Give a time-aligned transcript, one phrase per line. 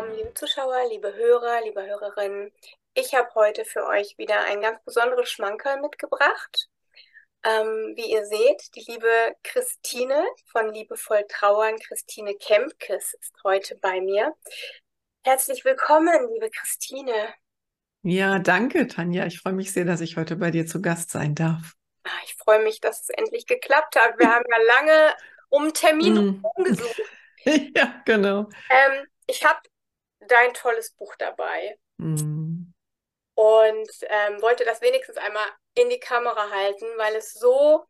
[0.00, 2.50] Willkommen, liebe Zuschauer, liebe Hörer, liebe Hörerinnen.
[2.94, 6.70] Ich habe heute für euch wieder ein ganz besonderes Schmankerl mitgebracht.
[7.44, 14.00] Ähm, wie ihr seht, die liebe Christine von Liebevoll Trauern, Christine Kempkes, ist heute bei
[14.00, 14.34] mir.
[15.22, 17.34] Herzlich willkommen, liebe Christine.
[18.02, 19.26] Ja, danke, Tanja.
[19.26, 21.74] Ich freue mich sehr, dass ich heute bei dir zu Gast sein darf.
[22.04, 24.18] Ah, ich freue mich, dass es endlich geklappt hat.
[24.18, 25.14] Wir haben ja lange
[25.50, 26.64] um Termin mm.
[26.64, 27.02] gesucht.
[27.74, 28.50] Ja, genau.
[28.68, 29.60] Ähm, ich habe
[30.30, 32.72] dein tolles Buch dabei mm.
[33.34, 37.84] und ähm, wollte das wenigstens einmal in die Kamera halten, weil es so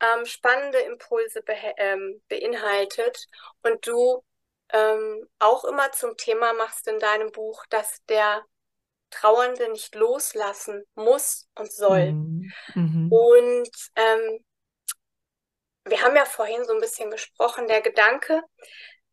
[0.00, 3.26] ähm, spannende Impulse be ähm, beinhaltet
[3.62, 4.22] und du
[4.70, 8.44] ähm, auch immer zum Thema machst in deinem Buch, dass der
[9.10, 12.12] Trauernde nicht loslassen muss und soll.
[12.12, 12.52] Mm.
[12.74, 13.12] Mhm.
[13.12, 14.44] Und ähm,
[15.84, 18.42] wir haben ja vorhin so ein bisschen gesprochen, der Gedanke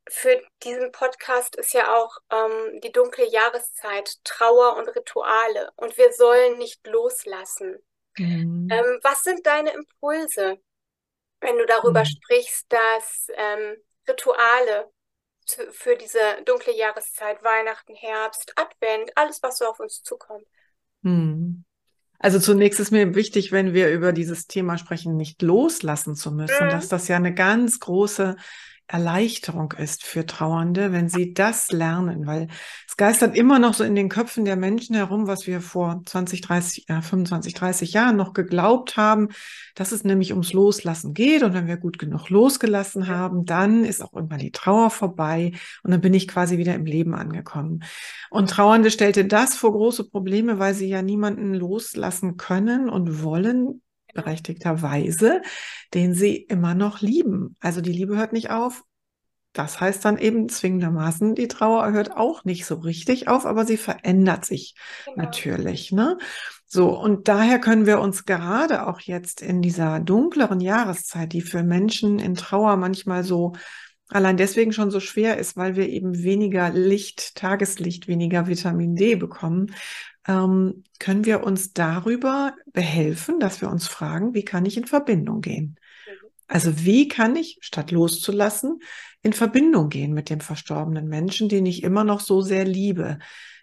[0.10, 5.72] für diesen Podcast ist ja auch ähm, die dunkle Jahreszeit, Trauer und Rituale.
[5.76, 7.78] Und wir sollen nicht loslassen.
[8.18, 8.68] Mhm.
[8.72, 10.60] Ähm, was sind deine Impulse,
[11.40, 12.06] wenn du darüber mhm.
[12.06, 14.92] sprichst, dass ähm, Rituale
[15.72, 20.46] für diese dunkle Jahreszeit, Weihnachten, Herbst, Advent, alles, was so auf uns zukommt?
[21.02, 21.66] Mhm.
[22.20, 26.68] Also zunächst ist mir wichtig, wenn wir über dieses Thema sprechen, nicht loslassen zu müssen,
[26.68, 26.70] mhm.
[26.70, 28.38] dass das ja eine ganz große
[28.88, 32.48] Erleichterung ist für Trauernde, wenn sie das lernen, weil
[32.88, 36.42] es geistert immer noch so in den Köpfen der Menschen herum, was wir vor 20,
[36.42, 39.30] 30, äh, 25, 30 Jahren noch geglaubt haben,
[39.76, 44.04] dass es nämlich ums Loslassen geht und wenn wir gut genug losgelassen haben, dann ist
[44.04, 47.84] auch irgendwann die Trauer vorbei und dann bin ich quasi wieder im Leben angekommen.
[48.30, 53.83] Und Trauernde stellte das vor große Probleme, weil sie ja niemanden loslassen können und wollen,
[54.14, 55.42] berechtigterweise,
[55.94, 57.56] den sie immer noch lieben.
[57.60, 58.84] Also die Liebe hört nicht auf.
[59.54, 63.78] Das heißt dann eben zwingendermaßen, die Trauer hört auch nicht so richtig auf, aber sie
[63.78, 64.76] verändert sich
[65.06, 65.24] genau.
[65.24, 65.92] natürlich.
[65.92, 66.18] Ne?
[66.66, 71.62] So, und daher können wir uns gerade auch jetzt in dieser dunkleren Jahreszeit, die für
[71.62, 73.54] Menschen in Trauer manchmal so
[74.10, 79.16] allein deswegen schon so schwer ist, weil wir eben weniger Licht, Tageslicht, weniger Vitamin D
[79.16, 79.74] bekommen,
[80.28, 85.42] ähm, können wir uns darüber behelfen, dass wir uns fragen, wie kann ich in Verbindung
[85.42, 85.78] gehen?
[86.48, 88.80] Also wie kann ich, statt loszulassen,
[89.22, 93.20] in Verbindung gehen mit dem verstorbenen Menschen, den ich immer noch so sehr liebe?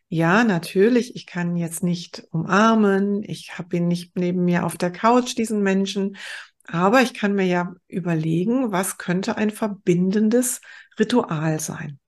[0.09, 4.91] Ja, natürlich, ich kann jetzt nicht umarmen, ich habe ihn nicht neben mir auf der
[4.91, 6.17] Couch, diesen Menschen,
[6.67, 10.61] aber ich kann mir ja überlegen, was könnte ein verbindendes
[10.99, 11.99] Ritual sein.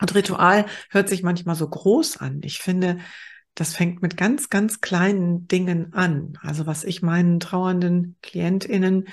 [0.00, 2.40] Und Ritual hört sich manchmal so groß an.
[2.44, 2.98] Ich finde,
[3.58, 6.38] das fängt mit ganz, ganz kleinen Dingen an.
[6.42, 9.08] Also was ich meinen trauernden KlientInnen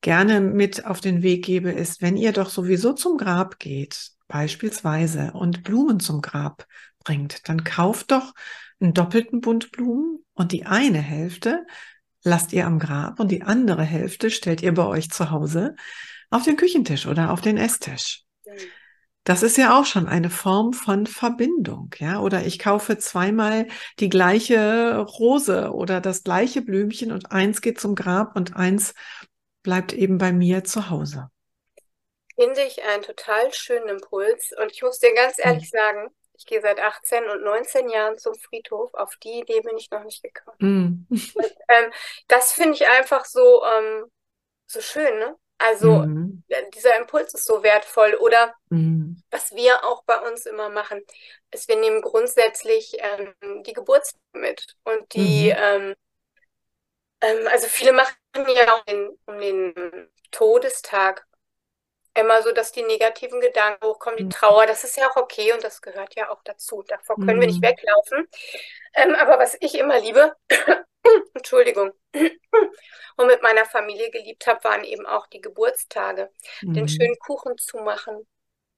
[0.00, 5.30] gerne mit auf den Weg gebe, ist, wenn ihr doch sowieso zum Grab geht, beispielsweise,
[5.32, 6.66] und Blumen zum Grab
[7.04, 8.34] bringt, dann kauft doch
[8.80, 11.64] einen doppelten Bund Blumen und die eine Hälfte
[12.24, 15.76] lasst ihr am Grab und die andere Hälfte stellt ihr bei euch zu Hause
[16.30, 18.24] auf den Küchentisch oder auf den Esstisch.
[19.24, 22.20] Das ist ja auch schon eine Form von Verbindung, ja.
[22.20, 23.66] Oder ich kaufe zweimal
[23.98, 28.94] die gleiche Rose oder das gleiche Blümchen und eins geht zum Grab und eins
[29.62, 31.30] bleibt eben bei mir zu Hause.
[32.36, 34.52] Finde ich einen total schönen Impuls.
[34.60, 35.78] Und ich muss dir ganz ehrlich mhm.
[35.78, 38.92] sagen, ich gehe seit 18 und 19 Jahren zum Friedhof.
[38.94, 40.56] Auf die Idee bin ich noch nicht gekommen.
[40.58, 41.06] Mhm.
[41.08, 41.92] Und, ähm,
[42.28, 44.04] das finde ich einfach so, ähm,
[44.66, 45.36] so schön, ne?
[45.58, 46.42] Also mhm.
[46.74, 48.14] dieser Impuls ist so wertvoll.
[48.14, 49.22] Oder mhm.
[49.30, 51.02] was wir auch bei uns immer machen,
[51.50, 54.76] ist, wir nehmen grundsätzlich ähm, die Geburt mit.
[54.84, 55.58] Und die, mhm.
[55.58, 55.94] ähm,
[57.20, 61.26] ähm, also viele machen ja auch den, um den Todestag
[62.14, 64.30] immer so, dass die negativen Gedanken hochkommen, die mhm.
[64.30, 66.82] Trauer, das ist ja auch okay und das gehört ja auch dazu.
[66.86, 67.66] Davor können wir nicht mhm.
[67.66, 68.28] weglaufen.
[68.94, 70.34] Ähm, aber was ich immer liebe,
[71.34, 71.92] Entschuldigung,
[73.16, 76.30] und mit meiner Familie geliebt habe, waren eben auch die Geburtstage,
[76.62, 76.74] mhm.
[76.74, 78.26] den schönen Kuchen zu machen,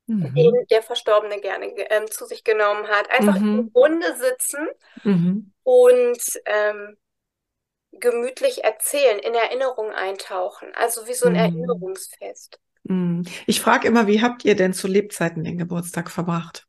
[0.06, 0.34] mhm.
[0.34, 3.10] den der Verstorbene gerne ähm, zu sich genommen hat.
[3.10, 3.58] Einfach mhm.
[3.58, 4.66] in Runde sitzen
[5.04, 5.52] mhm.
[5.62, 6.96] und ähm,
[7.92, 10.74] gemütlich erzählen, in Erinnerung eintauchen.
[10.74, 11.38] Also wie so ein mhm.
[11.38, 12.58] Erinnerungsfest.
[12.88, 13.24] Mhm.
[13.46, 16.66] Ich frage immer, wie habt ihr denn zu Lebzeiten den Geburtstag verbracht?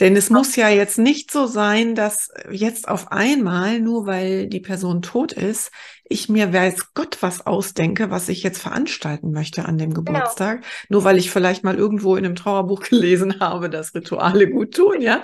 [0.00, 4.60] Denn es muss ja jetzt nicht so sein, dass jetzt auf einmal, nur weil die
[4.60, 5.70] Person tot ist,
[6.06, 10.12] ich mir weiß Gott was ausdenke, was ich jetzt veranstalten möchte an dem genau.
[10.12, 10.72] Geburtstag, genau.
[10.90, 15.00] nur weil ich vielleicht mal irgendwo in einem Trauerbuch gelesen habe, dass Rituale gut tun,
[15.00, 15.22] ja.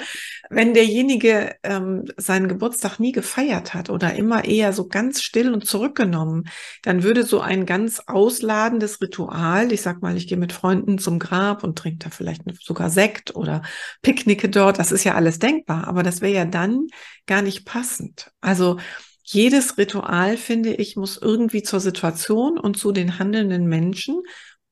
[0.48, 5.66] Wenn derjenige ähm, seinen Geburtstag nie gefeiert hat oder immer eher so ganz still und
[5.66, 6.48] zurückgenommen,
[6.82, 11.18] dann würde so ein ganz ausladendes Ritual, ich sag mal, ich gehe mit Freunden zum
[11.18, 13.62] Grab und trinke da vielleicht sogar Sekt oder
[14.00, 16.86] picknicke dort, das ist ja alles denkbar, aber das wäre ja dann
[17.26, 18.32] gar nicht passend.
[18.40, 18.78] Also
[19.32, 24.22] jedes Ritual, finde ich, muss irgendwie zur Situation und zu den handelnden Menschen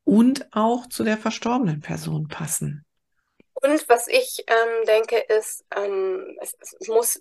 [0.04, 2.84] und auch zu der verstorbenen Person passen.
[3.54, 7.20] Und was ich ähm, denke, ist, ähm, es, es, muss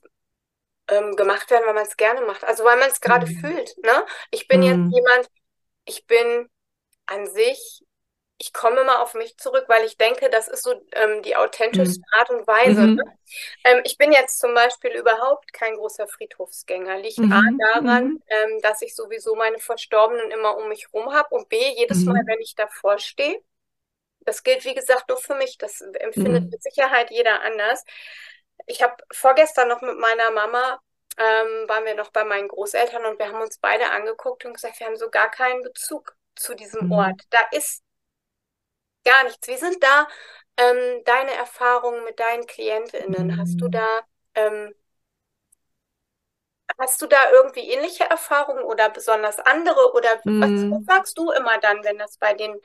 [0.88, 2.44] ähm, gemacht werden, weil man es gerne macht.
[2.44, 3.40] Also weil man es gerade mhm.
[3.40, 3.76] fühlt.
[3.84, 4.06] Ne?
[4.32, 4.66] Ich bin mhm.
[4.66, 5.30] jetzt jemand,
[5.86, 6.50] ich bin
[7.08, 7.84] an sich
[8.40, 12.00] ich komme mal auf mich zurück, weil ich denke, das ist so ähm, die authentischste
[12.00, 12.20] mhm.
[12.20, 12.82] Art und Weise.
[12.82, 12.96] Mhm.
[12.96, 13.18] Ne?
[13.64, 17.00] Ähm, ich bin jetzt zum Beispiel überhaupt kein großer Friedhofsgänger.
[17.00, 17.32] Liegt mhm.
[17.32, 17.42] A
[17.74, 18.24] daran, mhm.
[18.28, 22.22] ähm, dass ich sowieso meine Verstorbenen immer um mich rum habe und B, jedes Mal,
[22.22, 22.28] mhm.
[22.28, 23.42] wenn ich davor stehe,
[24.20, 26.50] das gilt wie gesagt nur für mich, das empfindet mhm.
[26.50, 27.84] mit Sicherheit jeder anders.
[28.68, 30.80] Ich habe vorgestern noch mit meiner Mama
[31.18, 34.80] ähm, waren wir noch bei meinen Großeltern und wir haben uns beide angeguckt und gesagt,
[34.80, 37.22] wir haben so gar keinen Bezug zu diesem Ort.
[37.32, 37.84] Da ist
[39.08, 39.48] gar nichts.
[39.48, 40.08] Wie sind da
[40.58, 43.38] ähm, deine Erfahrungen mit deinen KlientInnen?
[43.38, 44.02] Hast du da,
[44.36, 44.74] ähm,
[46.78, 49.94] hast du da irgendwie ähnliche Erfahrungen oder besonders andere?
[49.94, 50.42] Oder mm.
[50.42, 52.60] was, was sagst du immer dann, wenn das bei den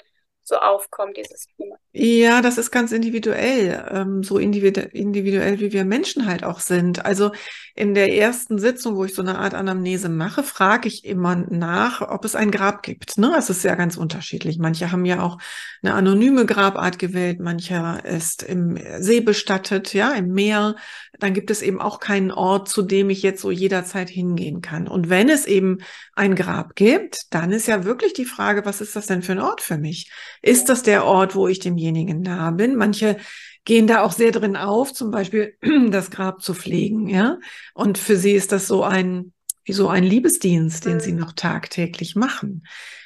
[0.45, 1.77] so aufkommt, dieses Thema.
[1.93, 7.05] Ja, das ist ganz individuell, ähm, so individuell, wie wir Menschen halt auch sind.
[7.05, 7.33] Also
[7.75, 12.01] in der ersten Sitzung, wo ich so eine Art Anamnese mache, frage ich immer nach,
[12.01, 13.19] ob es ein Grab gibt.
[13.19, 13.35] Ne?
[13.39, 14.59] Es ist ja ganz unterschiedlich.
[14.59, 15.39] Manche haben ja auch
[15.83, 20.77] eine anonyme Grabart gewählt, mancher ist im See bestattet, ja, im Meer.
[21.19, 24.89] Dann gibt es eben auch keinen Ort, zu dem ich jetzt so jederzeit hingehen kann.
[24.89, 25.79] Und wenn es eben
[26.15, 29.41] ein Grab gibt, dann ist ja wirklich die Frage, was ist das denn für ein
[29.41, 30.11] Ort für mich?
[30.43, 32.77] Ist das der Ort, wo ich demjenigen nah bin?
[32.77, 33.17] Manche
[33.65, 35.57] gehen da auch sehr drin auf, zum Beispiel
[35.91, 37.39] das Grab zu pflegen, ja.
[37.75, 39.33] Und für sie ist das so ein,
[39.65, 41.21] wie so ein Liebesdienst, den sie mhm.
[41.21, 42.65] noch tagtäglich machen.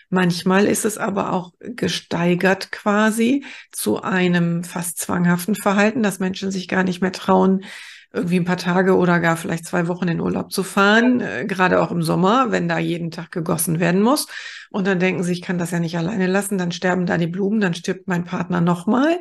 [0.09, 6.69] Manchmal ist es aber auch gesteigert quasi zu einem fast zwanghaften Verhalten, dass Menschen sich
[6.69, 7.65] gar nicht mehr trauen,
[8.13, 11.83] irgendwie ein paar Tage oder gar vielleicht zwei Wochen in Urlaub zu fahren, äh, gerade
[11.83, 14.27] auch im Sommer, wenn da jeden Tag gegossen werden muss.
[14.71, 17.27] Und dann denken sie, ich kann das ja nicht alleine lassen, dann sterben da die
[17.27, 19.21] Blumen, dann stirbt mein Partner nochmal.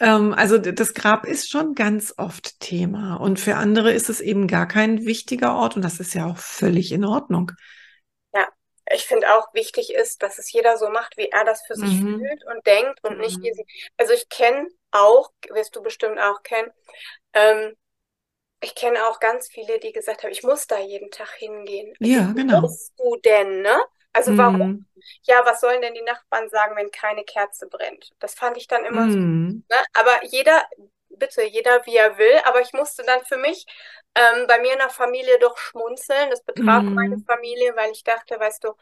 [0.00, 3.16] Ähm, also das Grab ist schon ganz oft Thema.
[3.16, 6.38] Und für andere ist es eben gar kein wichtiger Ort und das ist ja auch
[6.38, 7.52] völlig in Ordnung.
[8.32, 8.48] Ja,
[8.92, 12.00] ich finde auch wichtig ist, dass es jeder so macht, wie er das für sich
[12.00, 12.18] mhm.
[12.18, 13.20] fühlt und denkt und mhm.
[13.20, 13.64] nicht diesen.
[13.98, 16.70] Also ich kenne auch, wirst du bestimmt auch kennen,
[17.34, 17.74] ähm,
[18.60, 21.94] ich kenne auch ganz viele, die gesagt haben, ich muss da jeden Tag hingehen.
[21.98, 22.60] Ja, Wie genau.
[22.62, 23.78] Musst du denn, ne?
[24.12, 24.70] Also warum?
[24.70, 24.86] Mm.
[25.22, 28.10] Ja, was sollen denn die Nachbarn sagen, wenn keine Kerze brennt?
[28.18, 29.12] Das fand ich dann immer mm.
[29.12, 29.18] so.
[29.18, 29.64] Mhm.
[29.70, 29.76] Ne?
[29.94, 30.62] Aber jeder,
[31.08, 32.40] bitte, jeder wie er will.
[32.44, 33.66] Aber ich musste dann für mich
[34.16, 36.28] ähm, bei mir in der Familie doch schmunzeln.
[36.30, 36.94] Das betraf mm.
[36.94, 38.72] meine Familie, weil ich dachte, weißt du,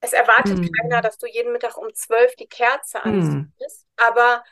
[0.00, 3.86] es erwartet keiner, dass du jeden Mittag um zwölf die Kerze anziehst.
[3.96, 4.44] Aber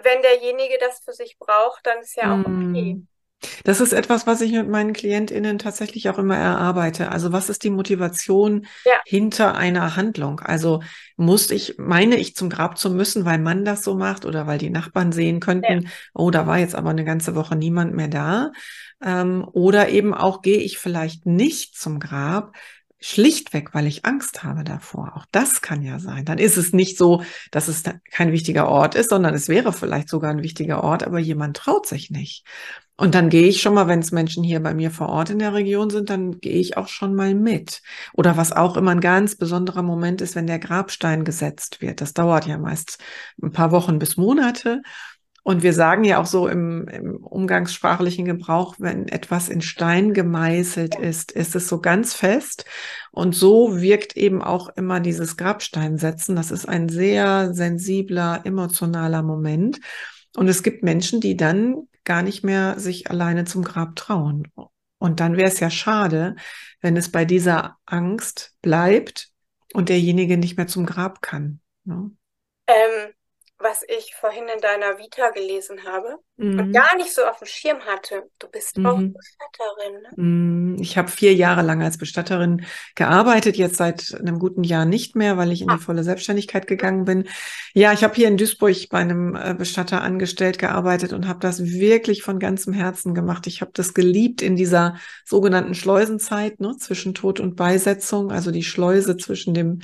[0.00, 3.02] wenn derjenige das für sich braucht, dann ist ja auch okay.
[3.64, 7.10] Das ist etwas, was ich mit meinen KlientInnen tatsächlich auch immer erarbeite.
[7.10, 8.94] Also was ist die Motivation ja.
[9.04, 10.40] hinter einer Handlung?
[10.40, 10.82] Also
[11.16, 14.58] muss ich, meine ich zum Grab zu müssen, weil man das so macht oder weil
[14.58, 15.90] die Nachbarn sehen könnten, ja.
[16.14, 18.52] oh, da war jetzt aber eine ganze Woche niemand mehr da.
[19.04, 22.54] Ähm, oder eben auch gehe ich vielleicht nicht zum Grab,
[23.02, 25.12] schlichtweg, weil ich Angst habe davor.
[25.16, 26.24] Auch das kann ja sein.
[26.24, 30.08] Dann ist es nicht so, dass es kein wichtiger Ort ist, sondern es wäre vielleicht
[30.08, 32.44] sogar ein wichtiger Ort, aber jemand traut sich nicht.
[32.96, 35.40] Und dann gehe ich schon mal, wenn es Menschen hier bei mir vor Ort in
[35.40, 37.82] der Region sind, dann gehe ich auch schon mal mit.
[38.12, 42.00] Oder was auch immer ein ganz besonderer Moment ist, wenn der Grabstein gesetzt wird.
[42.00, 42.98] Das dauert ja meist
[43.42, 44.82] ein paar Wochen bis Monate.
[45.44, 50.94] Und wir sagen ja auch so im, im umgangssprachlichen Gebrauch, wenn etwas in Stein gemeißelt
[50.94, 52.64] ist, ist es so ganz fest.
[53.10, 56.36] Und so wirkt eben auch immer dieses Grabsteinsetzen.
[56.36, 59.80] Das ist ein sehr sensibler, emotionaler Moment.
[60.36, 64.46] Und es gibt Menschen, die dann gar nicht mehr sich alleine zum Grab trauen.
[64.98, 66.36] Und dann wäre es ja schade,
[66.80, 69.30] wenn es bei dieser Angst bleibt
[69.74, 71.60] und derjenige nicht mehr zum Grab kann.
[71.84, 72.12] Ne?
[72.68, 73.12] Ähm,
[73.62, 76.58] was ich vorhin in deiner Vita gelesen habe mhm.
[76.58, 78.24] und gar nicht so auf dem Schirm hatte.
[78.38, 78.86] Du bist mhm.
[78.86, 80.02] auch Bestatterin.
[80.02, 80.22] Ne?
[80.22, 80.76] Mhm.
[80.80, 82.64] Ich habe vier Jahre lang als Bestatterin
[82.94, 85.78] gearbeitet, jetzt seit einem guten Jahr nicht mehr, weil ich in die ah.
[85.78, 87.28] volle Selbstständigkeit gegangen bin.
[87.74, 91.64] Ja, ich habe hier in Duisburg bei einem äh, Bestatter angestellt gearbeitet und habe das
[91.64, 93.46] wirklich von ganzem Herzen gemacht.
[93.46, 98.64] Ich habe das geliebt in dieser sogenannten Schleusenzeit ne, zwischen Tod und Beisetzung, also die
[98.64, 99.80] Schleuse zwischen dem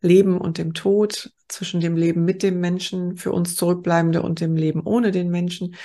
[0.00, 4.56] Leben und dem Tod, zwischen dem Leben mit dem Menschen, für uns Zurückbleibende und dem
[4.56, 5.76] Leben ohne den Menschen.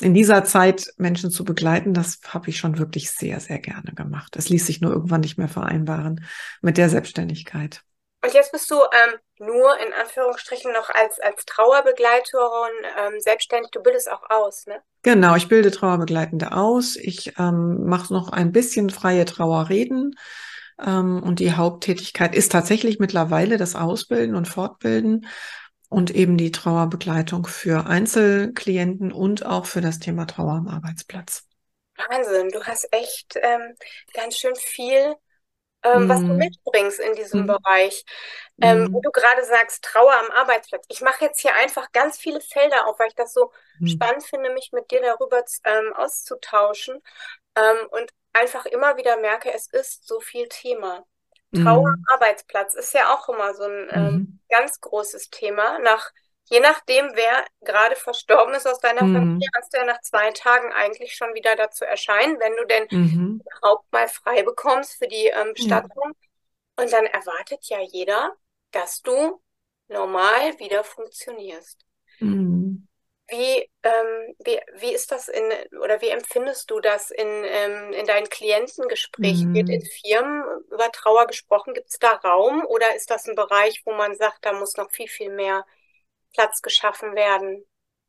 [0.00, 4.36] In dieser Zeit Menschen zu begleiten, das habe ich schon wirklich sehr, sehr gerne gemacht.
[4.36, 6.24] Es ließ sich nur irgendwann nicht mehr vereinbaren
[6.60, 7.82] mit der Selbstständigkeit.
[8.22, 13.70] Und jetzt bist du ähm, nur in Anführungsstrichen noch als, als Trauerbegleiterin ähm, selbstständig.
[13.70, 14.82] Du bildest auch aus, ne?
[15.02, 16.96] Genau, ich bilde Trauerbegleitende aus.
[16.96, 20.16] Ich ähm, mache noch ein bisschen freie Trauerreden
[20.78, 25.26] und die Haupttätigkeit ist tatsächlich mittlerweile das Ausbilden und Fortbilden
[25.88, 31.44] und eben die Trauerbegleitung für Einzelklienten und auch für das Thema Trauer am Arbeitsplatz.
[31.96, 33.74] Wahnsinn, du hast echt ähm,
[34.12, 35.14] ganz schön viel,
[35.82, 36.08] ähm, mm.
[36.08, 36.36] was du mhm.
[36.36, 37.46] mitbringst in diesem mm.
[37.46, 38.04] Bereich.
[38.60, 38.92] Ähm, mm.
[38.92, 40.84] Wo du gerade sagst, Trauer am Arbeitsplatz.
[40.88, 43.88] Ich mache jetzt hier einfach ganz viele Felder auf, weil ich das so mhm.
[43.88, 47.00] spannend finde, mich mit dir darüber ähm, auszutauschen.
[47.56, 51.04] Ähm, und einfach immer wieder merke, es ist so viel Thema.
[51.54, 52.04] Trauer am mhm.
[52.08, 54.40] Arbeitsplatz ist ja auch immer so ein ähm, mhm.
[54.48, 55.78] ganz großes Thema.
[55.78, 56.10] Nach,
[56.44, 59.14] je nachdem, wer gerade verstorben ist aus deiner mhm.
[59.14, 62.86] Familie, hast du ja nach zwei Tagen eigentlich schon wieder dazu erscheinen, wenn du denn
[62.90, 63.42] mhm.
[63.44, 66.12] überhaupt mal frei bekommst für die ähm, Bestattung.
[66.12, 66.82] Ja.
[66.84, 68.32] Und dann erwartet ja jeder,
[68.72, 69.40] dass du
[69.88, 71.86] normal wieder funktionierst.
[72.18, 72.85] Mhm.
[73.28, 75.42] Wie, ähm, wie, wie ist das in,
[75.80, 79.50] oder wie empfindest du das in, ähm, in deinen Klientengesprächen?
[79.50, 79.54] Mhm.
[79.54, 81.74] Wird in Firmen über Trauer gesprochen?
[81.74, 84.90] Gibt es da Raum oder ist das ein Bereich, wo man sagt, da muss noch
[84.90, 85.64] viel, viel mehr
[86.34, 87.64] Platz geschaffen werden?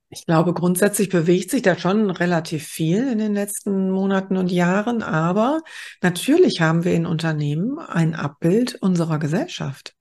[0.10, 5.04] Ich glaube, grundsätzlich bewegt sich da schon relativ viel in den letzten Monaten und Jahren,
[5.04, 5.62] aber
[6.02, 9.97] natürlich haben wir in Unternehmen ein Abbild unserer Gesellschaft.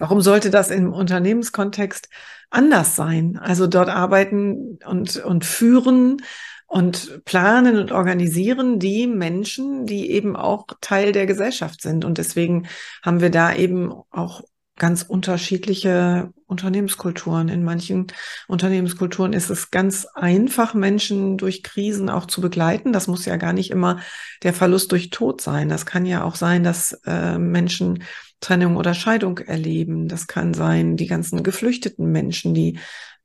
[0.00, 2.08] Warum sollte das im Unternehmenskontext
[2.48, 3.38] anders sein?
[3.40, 6.22] Also dort arbeiten und, und führen
[6.66, 12.06] und planen und organisieren die Menschen, die eben auch Teil der Gesellschaft sind.
[12.06, 12.66] Und deswegen
[13.02, 14.42] haben wir da eben auch
[14.80, 17.48] ganz unterschiedliche Unternehmenskulturen.
[17.48, 18.06] In manchen
[18.48, 22.92] Unternehmenskulturen ist es ganz einfach, Menschen durch Krisen auch zu begleiten.
[22.92, 24.00] Das muss ja gar nicht immer
[24.42, 25.68] der Verlust durch Tod sein.
[25.68, 28.02] Das kann ja auch sein, dass äh, Menschen
[28.40, 30.08] Trennung oder Scheidung erleben.
[30.08, 32.78] Das kann sein, die ganzen geflüchteten Menschen, die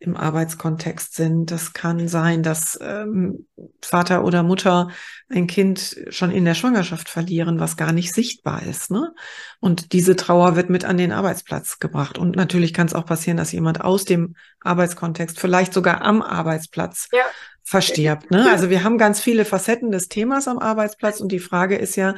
[0.06, 1.52] im Arbeitskontext sind.
[1.52, 3.48] Das kann sein, dass ähm,
[3.82, 4.90] Vater oder Mutter
[5.30, 8.92] ein Kind schon in der Schwangerschaft verlieren, was gar nicht sichtbar ist.
[8.92, 9.14] Ne?
[9.60, 12.18] Und diese Trauer wird mit an den Arbeitsplatz gebracht.
[12.18, 17.10] Und natürlich kann es auch passieren, dass jemand aus dem Arbeitskontext, vielleicht sogar am Arbeitsplatz,
[17.12, 17.24] ja.
[17.64, 18.32] verstirbt.
[18.32, 18.50] Ne?
[18.50, 21.20] Also wir haben ganz viele Facetten des Themas am Arbeitsplatz.
[21.20, 22.16] Und die Frage ist ja,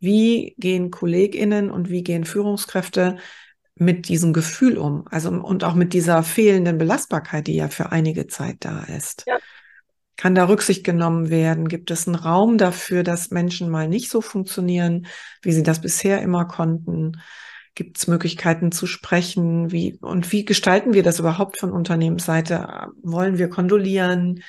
[0.00, 3.16] wie gehen KollegInnen und wie gehen Führungskräfte
[3.76, 5.04] mit diesem Gefühl um?
[5.10, 9.24] Also und auch mit dieser fehlenden Belastbarkeit, die ja für einige Zeit da ist.
[9.26, 9.38] Ja.
[10.16, 11.66] Kann da Rücksicht genommen werden?
[11.66, 15.06] Gibt es einen Raum dafür, dass Menschen mal nicht so funktionieren,
[15.42, 17.20] wie sie das bisher immer konnten?
[17.74, 19.72] Gibt es Möglichkeiten zu sprechen?
[19.72, 22.88] Wie, und wie gestalten wir das überhaupt von Unternehmensseite?
[23.02, 24.40] Wollen wir kondolieren?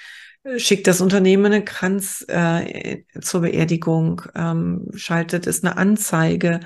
[0.57, 6.59] schickt das Unternehmen einen Kranz äh, zur Beerdigung, ähm, schaltet es eine Anzeige.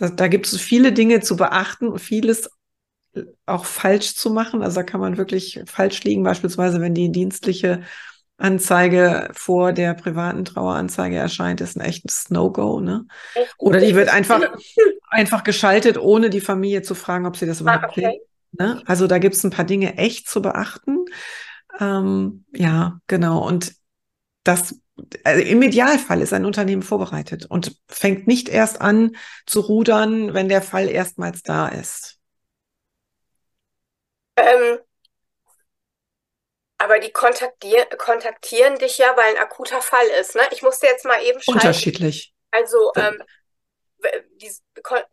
[0.00, 2.50] Da, da gibt es viele Dinge zu beachten und vieles
[3.46, 4.62] auch falsch zu machen.
[4.62, 7.82] Also da kann man wirklich falsch liegen, beispielsweise wenn die dienstliche
[8.38, 13.04] Anzeige vor der privaten Traueranzeige erscheint, ist ein echtes No-Go, ne?
[13.58, 14.40] Oder die wird einfach,
[15.10, 18.02] einfach geschaltet, ohne die Familie zu fragen, ob sie das überhaupt ah, okay.
[18.02, 18.20] will.
[18.52, 18.82] Ne?
[18.86, 21.04] Also da gibt es ein paar Dinge echt zu beachten.
[21.78, 23.46] Ähm, ja, genau.
[23.46, 23.74] Und
[24.42, 24.80] das
[25.24, 29.16] also im Idealfall ist ein Unternehmen vorbereitet und fängt nicht erst an
[29.46, 32.18] zu rudern, wenn der Fall erstmals da ist.
[34.36, 34.78] Ähm,
[36.78, 40.34] aber die kontaktier kontaktieren dich ja, weil ein akuter Fall ist.
[40.34, 40.42] Ne?
[40.50, 41.58] Ich musste jetzt mal eben schreiben.
[41.58, 42.34] Unterschiedlich.
[42.50, 43.22] Also ähm,
[44.40, 44.50] die,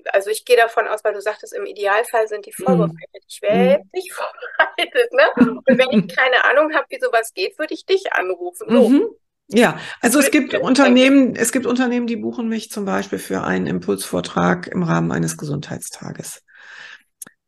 [0.06, 2.64] also ich gehe davon aus, weil du sagtest, im Idealfall sind die mhm.
[2.64, 3.24] vorbereitet.
[3.28, 3.70] Ich wäre mm.
[3.70, 5.30] jetzt nicht vorbereitet, ne?
[5.36, 8.68] Und wenn ich keine Ahnung habe, wie sowas geht, würde ich dich anrufen.
[8.70, 8.90] So.
[8.90, 9.10] Mhm.
[9.50, 13.66] Ja, also es gibt Unternehmen, es gibt Unternehmen, die buchen mich zum Beispiel für einen
[13.66, 16.44] Impulsvortrag im Rahmen eines Gesundheitstages.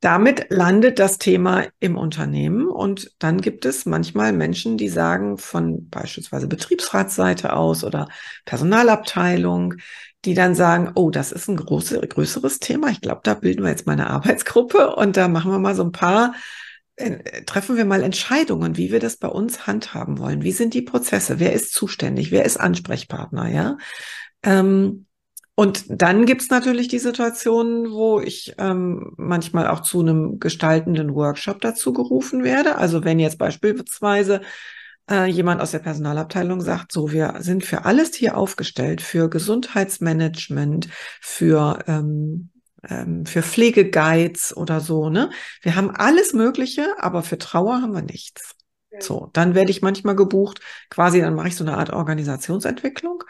[0.02, 5.90] Damit landet das Thema im Unternehmen und dann gibt es manchmal Menschen, die sagen von
[5.90, 8.08] beispielsweise Betriebsratsseite aus oder
[8.46, 9.74] Personalabteilung,
[10.24, 12.90] die dann sagen, oh, das ist ein große, größeres Thema.
[12.92, 15.84] Ich glaube, da bilden wir jetzt mal eine Arbeitsgruppe und da machen wir mal so
[15.84, 16.34] ein paar
[17.46, 20.44] treffen wir mal Entscheidungen, wie wir das bei uns handhaben wollen.
[20.44, 21.40] Wie sind die Prozesse?
[21.40, 22.32] Wer ist zuständig?
[22.32, 23.48] Wer ist Ansprechpartner?
[23.50, 23.78] Ja.
[24.44, 25.06] Ähm,
[25.56, 31.60] und dann gibt's natürlich die Situationen, wo ich ähm, manchmal auch zu einem gestaltenden Workshop
[31.60, 32.78] dazu gerufen werde.
[32.78, 34.42] Also wenn jetzt beispielsweise
[35.10, 40.88] äh, jemand aus der Personalabteilung sagt, so, wir sind für alles hier aufgestellt, für Gesundheitsmanagement,
[41.20, 42.52] für ähm,
[42.88, 45.30] ähm, für Pflegeguides oder so, ne?
[45.62, 48.56] Wir haben alles Mögliche, aber für Trauer haben wir nichts.
[49.00, 53.24] So, dann werde ich manchmal gebucht, quasi, dann mache ich so eine Art Organisationsentwicklung.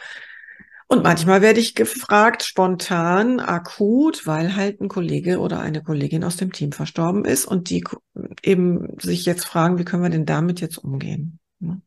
[0.92, 6.38] Und manchmal werde ich gefragt, spontan, akut, weil halt ein Kollege oder eine Kollegin aus
[6.38, 7.84] dem Team verstorben ist und die
[8.42, 11.40] eben sich jetzt fragen, wie können wir denn damit jetzt umgehen?
[11.60, 11.82] Ne?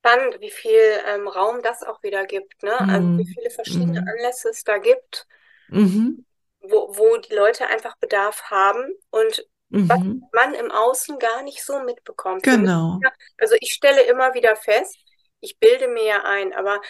[0.00, 0.80] Spannend, wie viel
[1.14, 2.72] ähm, Raum das auch wieder gibt, ne?
[2.80, 2.90] Mhm.
[2.90, 4.08] Also wie viele verschiedene mhm.
[4.08, 5.28] Anlässe es da gibt,
[5.68, 6.24] mhm.
[6.68, 10.24] Wo, wo die Leute einfach Bedarf haben und was mhm.
[10.32, 12.44] man im Außen gar nicht so mitbekommt.
[12.44, 13.00] Genau.
[13.38, 14.96] Also ich stelle immer wieder fest,
[15.40, 16.80] ich bilde mir ja ein, aber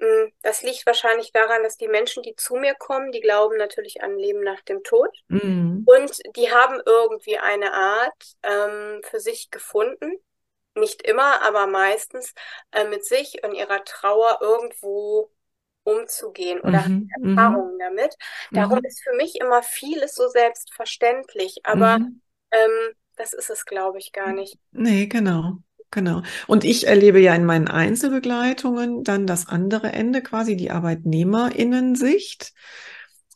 [0.00, 4.02] hm, das liegt wahrscheinlich daran, dass die Menschen, die zu mir kommen, die glauben natürlich
[4.02, 5.10] an Leben nach dem Tod.
[5.28, 5.84] Mhm.
[5.86, 10.12] Und die haben irgendwie eine Art ähm, für sich gefunden,
[10.74, 12.34] nicht immer, aber meistens
[12.72, 15.30] äh, mit sich und ihrer Trauer irgendwo
[15.84, 17.08] umzugehen oder mhm.
[17.18, 17.38] mhm.
[17.38, 18.16] Erfahrungen damit.
[18.50, 18.84] Darum mhm.
[18.84, 22.20] ist für mich immer vieles so selbstverständlich, aber mhm.
[22.50, 24.58] ähm, das ist es, glaube ich, gar nicht.
[24.72, 25.58] Nee, genau.
[25.92, 26.22] Genau.
[26.46, 32.52] Und ich erlebe ja in meinen Einzelbegleitungen dann das andere Ende, quasi die Arbeitnehmerinnensicht,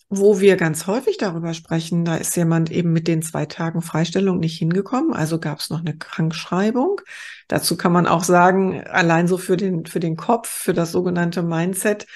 [0.08, 4.38] wo wir ganz häufig darüber sprechen, da ist jemand eben mit den zwei Tagen Freistellung
[4.38, 7.00] nicht hingekommen, also gab es noch eine Krankschreibung.
[7.48, 11.42] Dazu kann man auch sagen, allein so für den, für den Kopf, für das sogenannte
[11.42, 12.06] Mindset,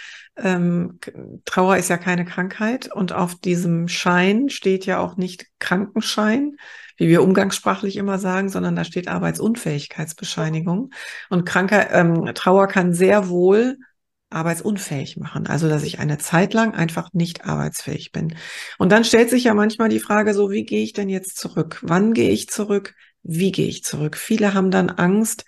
[0.42, 0.98] ähm,
[1.44, 6.56] Trauer ist ja keine Krankheit und auf diesem Schein steht ja auch nicht Krankenschein,
[6.96, 10.90] wie wir umgangssprachlich immer sagen, sondern da steht Arbeitsunfähigkeitsbescheinigung.
[11.30, 13.78] Und kranker ähm, Trauer kann sehr wohl
[14.30, 15.46] arbeitsunfähig machen.
[15.46, 18.36] Also, dass ich eine Zeit lang einfach nicht arbeitsfähig bin.
[18.78, 21.78] Und dann stellt sich ja manchmal die Frage so, wie gehe ich denn jetzt zurück?
[21.82, 22.94] Wann gehe ich zurück?
[23.22, 24.16] Wie gehe ich zurück?
[24.16, 25.44] Viele haben dann Angst,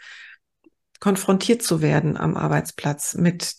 [0.99, 3.57] konfrontiert zu werden am Arbeitsplatz mit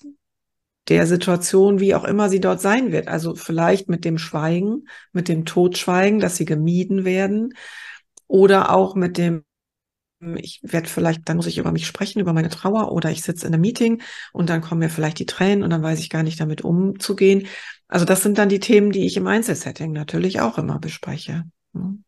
[0.92, 3.08] der Situation, wie auch immer sie dort sein wird.
[3.08, 7.54] Also vielleicht mit dem Schweigen, mit dem Totschweigen, dass sie gemieden werden
[8.28, 9.46] oder auch mit dem
[10.36, 13.48] ich werde vielleicht, dann muss ich über mich sprechen, über meine Trauer oder ich sitze
[13.48, 16.22] in einem Meeting und dann kommen mir vielleicht die Tränen und dann weiß ich gar
[16.22, 17.48] nicht damit umzugehen.
[17.88, 21.46] Also das sind dann die Themen, die ich im Einzelsetting natürlich auch immer bespreche.
[21.74, 22.04] Hm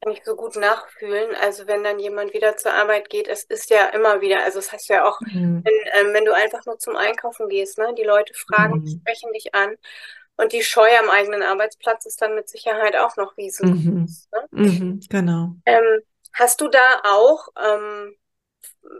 [0.00, 1.34] kann ich so gut nachfühlen.
[1.40, 4.72] Also wenn dann jemand wieder zur Arbeit geht, es ist ja immer wieder, also das
[4.72, 5.62] heißt ja auch, mhm.
[5.64, 9.00] wenn, ähm, wenn, du einfach nur zum Einkaufen gehst, ne, die Leute fragen, mhm.
[9.00, 9.76] sprechen dich an
[10.36, 13.82] und die Scheu am eigenen Arbeitsplatz ist dann mit Sicherheit auch noch riesengroß.
[13.82, 14.06] Mhm.
[14.32, 14.48] Ne?
[14.50, 15.54] Mhm, genau.
[15.66, 16.00] Ähm,
[16.32, 18.14] hast du da auch ähm,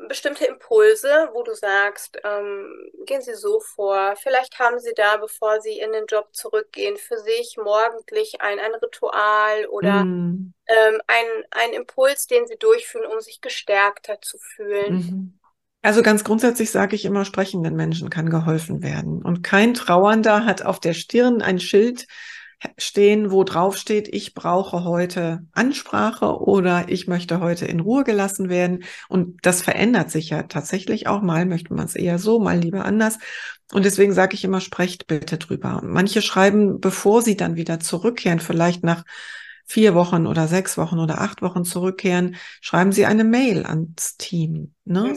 [0.09, 5.61] bestimmte Impulse, wo du sagst, ähm, gehen Sie so vor, vielleicht haben Sie da, bevor
[5.61, 10.53] Sie in den Job zurückgehen, für sich morgendlich ein, ein Ritual oder mm.
[10.67, 14.95] ähm, ein, ein Impuls, den Sie durchführen, um sich gestärkter zu fühlen.
[14.95, 15.39] Mhm.
[15.83, 19.23] Also ganz grundsätzlich sage ich immer, sprechenden Menschen kann geholfen werden.
[19.23, 22.07] Und kein Trauernder hat auf der Stirn ein Schild,
[22.77, 28.49] stehen, wo drauf steht, ich brauche heute Ansprache oder ich möchte heute in Ruhe gelassen
[28.49, 28.85] werden.
[29.09, 31.23] Und das verändert sich ja tatsächlich auch.
[31.23, 33.19] Mal möchte man es eher so, mal lieber anders.
[33.73, 35.81] Und deswegen sage ich immer, sprecht bitte drüber.
[35.85, 39.05] manche schreiben, bevor sie dann wieder zurückkehren, vielleicht nach
[39.65, 44.75] vier Wochen oder sechs Wochen oder acht Wochen zurückkehren, schreiben Sie eine Mail ans Team.
[44.85, 45.17] Ne?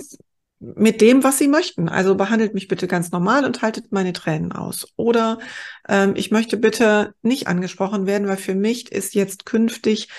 [0.75, 1.89] Mit dem, was sie möchten.
[1.89, 4.87] Also behandelt mich bitte ganz normal und haltet meine Tränen aus.
[4.95, 5.39] Oder
[5.87, 10.09] ähm, ich möchte bitte nicht angesprochen werden, weil für mich ist jetzt künftig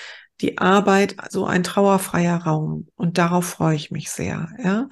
[0.41, 2.87] die Arbeit so ein trauerfreier Raum.
[2.95, 4.49] Und darauf freue ich mich sehr.
[4.63, 4.89] Ja.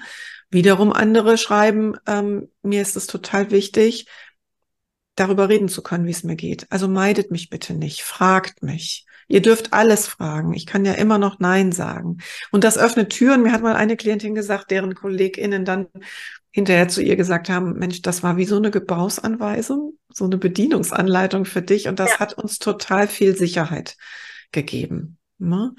[0.49, 4.07] Wiederum andere schreiben, ähm, mir ist es total wichtig,
[5.15, 6.65] darüber reden zu können, wie es mir geht.
[6.71, 9.05] Also meidet mich bitte nicht, fragt mich.
[9.33, 10.53] Ihr dürft alles fragen.
[10.53, 12.19] Ich kann ja immer noch Nein sagen.
[12.51, 13.41] Und das öffnet Türen.
[13.41, 15.87] Mir hat mal eine Klientin gesagt, deren KollegInnen dann
[16.51, 21.45] hinterher zu ihr gesagt haben, Mensch, das war wie so eine Gebrauchsanweisung, so eine Bedienungsanleitung
[21.45, 21.87] für dich.
[21.87, 22.19] Und das ja.
[22.19, 23.95] hat uns total viel Sicherheit
[24.51, 25.17] gegeben.
[25.39, 25.73] Ne?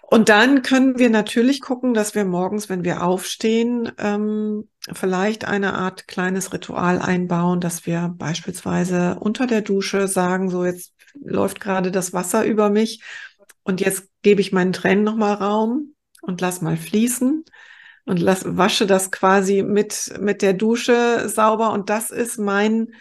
[0.00, 5.74] Und dann können wir natürlich gucken, dass wir morgens, wenn wir aufstehen, ähm, vielleicht eine
[5.74, 11.90] Art kleines Ritual einbauen, dass wir beispielsweise unter der Dusche sagen, so jetzt läuft gerade
[11.90, 13.02] das Wasser über mich.
[13.62, 17.44] Und jetzt gebe ich meinen Tränen nochmal Raum und lass mal fließen
[18.04, 21.72] und lass, wasche das quasi mit, mit der Dusche sauber.
[21.72, 22.94] Und das ist mein,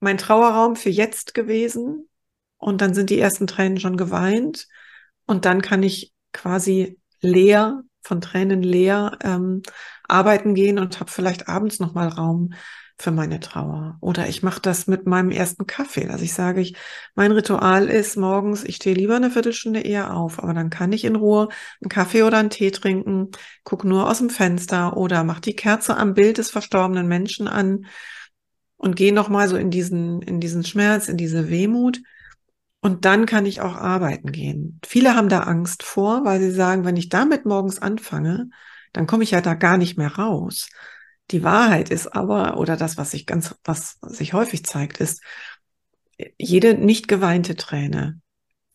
[0.00, 2.08] mein Trauerraum für jetzt gewesen.
[2.56, 4.68] Und dann sind die ersten Tränen schon geweint.
[5.26, 9.62] Und dann kann ich quasi leer, von Tränen leer ähm,
[10.08, 12.54] arbeiten gehen und habe vielleicht abends nochmal Raum
[13.02, 13.98] für meine Trauer.
[14.00, 16.08] Oder ich mache das mit meinem ersten Kaffee.
[16.08, 16.76] Also ich sage, ich,
[17.14, 21.04] mein Ritual ist morgens, ich stehe lieber eine Viertelstunde eher auf, aber dann kann ich
[21.04, 21.48] in Ruhe
[21.80, 23.30] einen Kaffee oder einen Tee trinken,
[23.64, 27.86] gucke nur aus dem Fenster oder mache die Kerze am Bild des verstorbenen Menschen an
[28.76, 32.00] und gehe nochmal so in diesen, in diesen Schmerz, in diese Wehmut.
[32.80, 34.80] Und dann kann ich auch arbeiten gehen.
[34.84, 38.48] Viele haben da Angst vor, weil sie sagen, wenn ich damit morgens anfange,
[38.92, 40.68] dann komme ich ja da gar nicht mehr raus.
[41.32, 45.22] Die Wahrheit ist aber, oder das, was sich ganz, was sich häufig zeigt, ist,
[46.38, 48.20] jede nicht geweinte Träne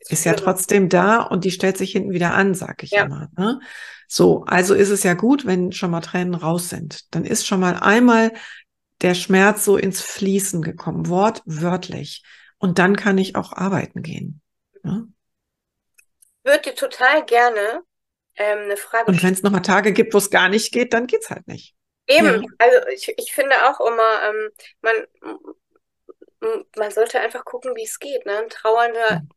[0.09, 3.03] ist ja trotzdem da und die stellt sich hinten wieder an, sag ich ja.
[3.03, 3.29] immer.
[3.37, 3.59] Ne?
[4.07, 7.13] So, also ist es ja gut, wenn schon mal Tränen raus sind.
[7.13, 8.31] Dann ist schon mal einmal
[9.01, 12.23] der Schmerz so ins Fließen gekommen, wortwörtlich.
[12.57, 14.41] Und dann kann ich auch arbeiten gehen.
[14.83, 15.07] Ne?
[16.43, 17.81] Ich würde dir total gerne
[18.35, 21.05] ähm, eine Frage Und wenn es nochmal Tage gibt, wo es gar nicht geht, dann
[21.05, 21.75] geht's halt nicht.
[22.07, 22.49] Eben, ja.
[22.57, 24.49] also ich, ich finde auch immer, ähm,
[24.81, 24.95] man,
[26.75, 28.25] man sollte einfach gucken, wie es geht.
[28.25, 28.47] Ne?
[28.49, 29.29] Trauernde, mhm.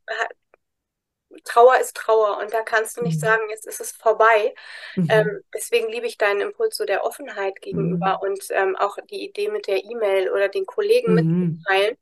[1.44, 3.20] Trauer ist Trauer und da kannst du nicht mhm.
[3.20, 4.54] sagen, jetzt ist es vorbei.
[4.96, 5.09] Mhm.
[5.11, 8.30] Ähm, deswegen liebe ich deinen Impuls so der Offenheit gegenüber mhm.
[8.30, 11.59] und ähm, auch die Idee mit der E-Mail oder den Kollegen mhm.
[11.59, 11.96] mitteilen.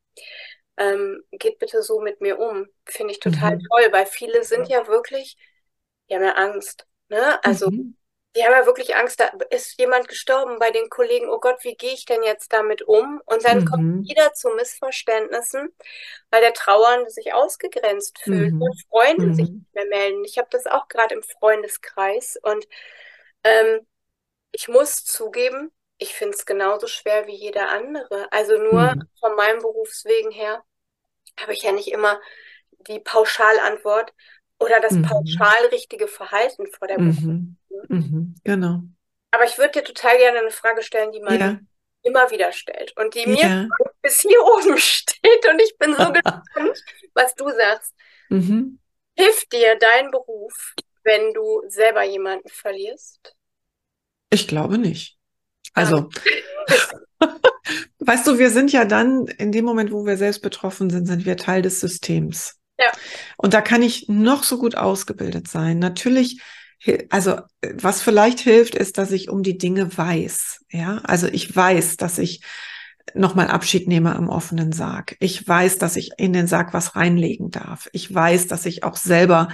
[0.77, 2.67] Ähm, geht bitte so mit mir um.
[2.87, 3.63] Finde ich total mhm.
[3.71, 5.37] toll, weil viele sind ja wirklich,
[6.09, 6.87] die haben ja Angst.
[7.09, 7.43] Ne?
[7.45, 7.71] Also
[8.37, 11.75] die haben ja wirklich Angst, da ist jemand gestorben bei den Kollegen, oh Gott, wie
[11.75, 13.21] gehe ich denn jetzt damit um?
[13.25, 13.65] Und dann mhm.
[13.65, 15.75] kommt wieder zu Missverständnissen,
[16.31, 18.63] weil der Trauernde sich ausgegrenzt fühlt mhm.
[18.63, 19.35] und Freunde mhm.
[19.35, 20.25] sich nicht mehr melden.
[20.25, 22.67] Ich habe das auch gerade im Freundeskreis und
[23.45, 23.87] ähm,
[24.53, 28.31] ich muss zugeben, ich finde es genauso schwer wie jeder andere.
[28.31, 29.03] Also nur mhm.
[29.21, 30.63] von meinem Berufswegen her
[31.41, 32.21] habe ich ja nicht immer
[32.87, 34.13] die Pauschalantwort
[34.59, 35.03] oder das mhm.
[35.03, 37.58] pauschal richtige Verhalten vor der Berufung.
[37.89, 38.83] Mhm, genau.
[39.31, 41.59] Aber ich würde dir total gerne eine Frage stellen, die man ja.
[42.03, 43.69] immer wieder stellt und die mir ja.
[44.03, 46.83] bis hier oben steht und ich bin so gespannt,
[47.15, 47.95] was du sagst.
[48.31, 48.79] Mhm.
[49.17, 53.35] Hilft dir dein Beruf, wenn du selber jemanden verlierst?
[54.31, 55.17] Ich glaube nicht.
[55.73, 56.09] Also,
[57.99, 61.25] weißt du, wir sind ja dann, in dem Moment, wo wir selbst betroffen sind, sind
[61.25, 62.59] wir Teil des Systems.
[62.79, 62.93] Ja.
[63.37, 65.79] Und da kann ich noch so gut ausgebildet sein.
[65.79, 66.41] Natürlich
[67.11, 67.41] also
[67.75, 70.65] was vielleicht hilft, ist, dass ich um die Dinge weiß.
[70.71, 72.43] Ja, also ich weiß, dass ich
[73.15, 75.17] nochmal Abschied nehme am offenen Sarg.
[75.21, 77.89] Ich weiß, dass ich in den Sarg was reinlegen darf.
[77.93, 79.49] Ich weiß, dass ich auch selber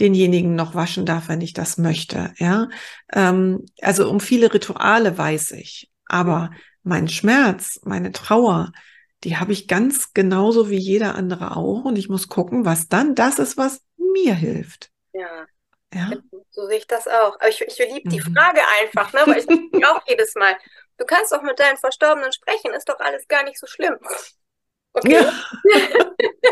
[0.00, 2.32] denjenigen noch waschen darf, wenn ich das möchte.
[2.38, 2.68] Ja,
[3.12, 6.50] ähm, also um viele Rituale weiß ich, aber
[6.82, 8.72] mein Schmerz, meine Trauer,
[9.24, 13.14] die habe ich ganz genauso wie jeder andere auch und ich muss gucken, was dann
[13.14, 14.90] das ist, was mir hilft.
[15.14, 15.46] Ja.
[15.96, 16.10] Ja.
[16.50, 17.34] So sehe ich das auch.
[17.36, 18.34] Aber ich, ich liebe die mhm.
[18.34, 19.20] Frage einfach, ne?
[19.26, 19.46] weil ich
[19.86, 20.56] auch jedes Mal.
[20.98, 23.98] Du kannst doch mit deinen Verstorbenen sprechen, ist doch alles gar nicht so schlimm.
[24.98, 25.12] Okay.
[25.12, 25.20] Ja.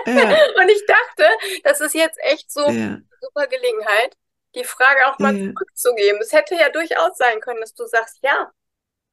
[0.07, 0.61] ja.
[0.61, 1.27] Und ich dachte,
[1.63, 2.69] das ist jetzt echt so ja.
[2.69, 4.19] eine super Gelegenheit,
[4.55, 6.21] die Frage auch mal zurückzugeben.
[6.21, 8.53] Es hätte ja durchaus sein können, dass du sagst, ja,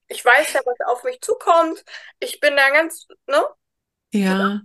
[0.09, 1.81] ich weiß ja, was auf mich zukommt.
[2.19, 3.41] Ich bin da ganz, ne?
[4.11, 4.59] Ja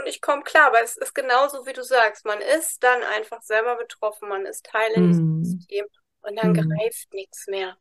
[0.00, 2.24] und ich komme klar, aber es ist genauso, wie du sagst.
[2.24, 5.44] Man ist dann einfach selber betroffen, man ist Teil in diesem mm.
[5.44, 5.86] System
[6.22, 6.54] und dann mm.
[6.54, 7.76] greift nichts mehr.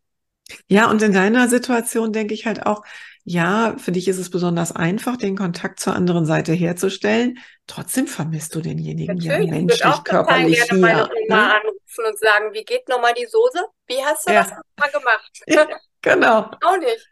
[0.67, 2.83] Ja, und in deiner Situation denke ich halt auch,
[3.23, 7.39] ja, für dich ist es besonders einfach, den Kontakt zur anderen Seite herzustellen.
[7.67, 10.79] Trotzdem vermisst du denjenigen Natürlich, ja menschlich, ich auch körperlich gerne hier.
[10.79, 11.55] meine Oma ne?
[11.55, 13.59] anrufen und sagen, wie geht nochmal die Soße?
[13.87, 14.43] Wie hast du ja.
[14.43, 15.31] das nochmal gemacht?
[15.47, 15.67] Ja,
[16.01, 16.51] genau.
[16.63, 17.09] auch nicht.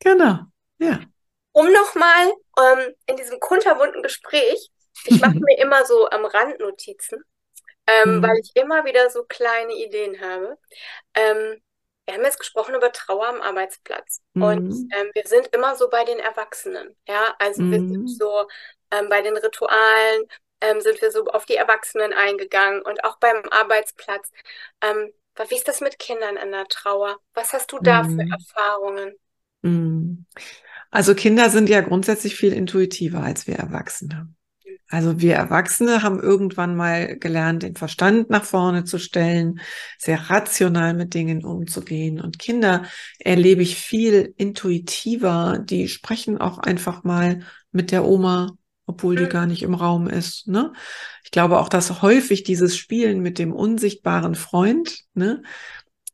[0.00, 0.38] Genau,
[0.78, 1.00] ja
[1.58, 4.70] um nochmal ähm, in diesem kunterbunten Gespräch,
[5.06, 7.20] ich mache mir immer so am Rand Notizen,
[7.88, 8.22] ähm, mhm.
[8.22, 10.56] weil ich immer wieder so kleine Ideen habe.
[11.14, 11.60] Ähm,
[12.06, 14.42] wir haben jetzt gesprochen über Trauer am Arbeitsplatz mhm.
[14.42, 17.72] und ähm, wir sind immer so bei den Erwachsenen, ja, also mhm.
[17.72, 18.06] wir sind mhm.
[18.06, 18.46] so
[18.92, 20.22] ähm, bei den Ritualen,
[20.60, 24.30] ähm, sind wir so auf die Erwachsenen eingegangen und auch beim Arbeitsplatz.
[25.48, 27.18] Wie ist das mit Kindern an der Trauer?
[27.32, 28.32] Was hast du da für mhm.
[28.32, 29.16] Erfahrungen?
[30.90, 30.96] Mhm.
[30.96, 34.28] Also Kinder sind ja grundsätzlich viel intuitiver als wir Erwachsene.
[34.90, 39.60] Also wir Erwachsene haben irgendwann mal gelernt, den Verstand nach vorne zu stellen,
[39.98, 42.20] sehr rational mit Dingen umzugehen.
[42.20, 42.84] Und Kinder
[43.18, 45.58] erlebe ich viel intuitiver.
[45.62, 48.52] Die sprechen auch einfach mal mit der Oma,
[48.86, 50.48] obwohl die gar nicht im Raum ist.
[50.48, 50.72] Ne?
[51.22, 55.42] Ich glaube auch, dass häufig dieses Spielen mit dem unsichtbaren Freund, ne,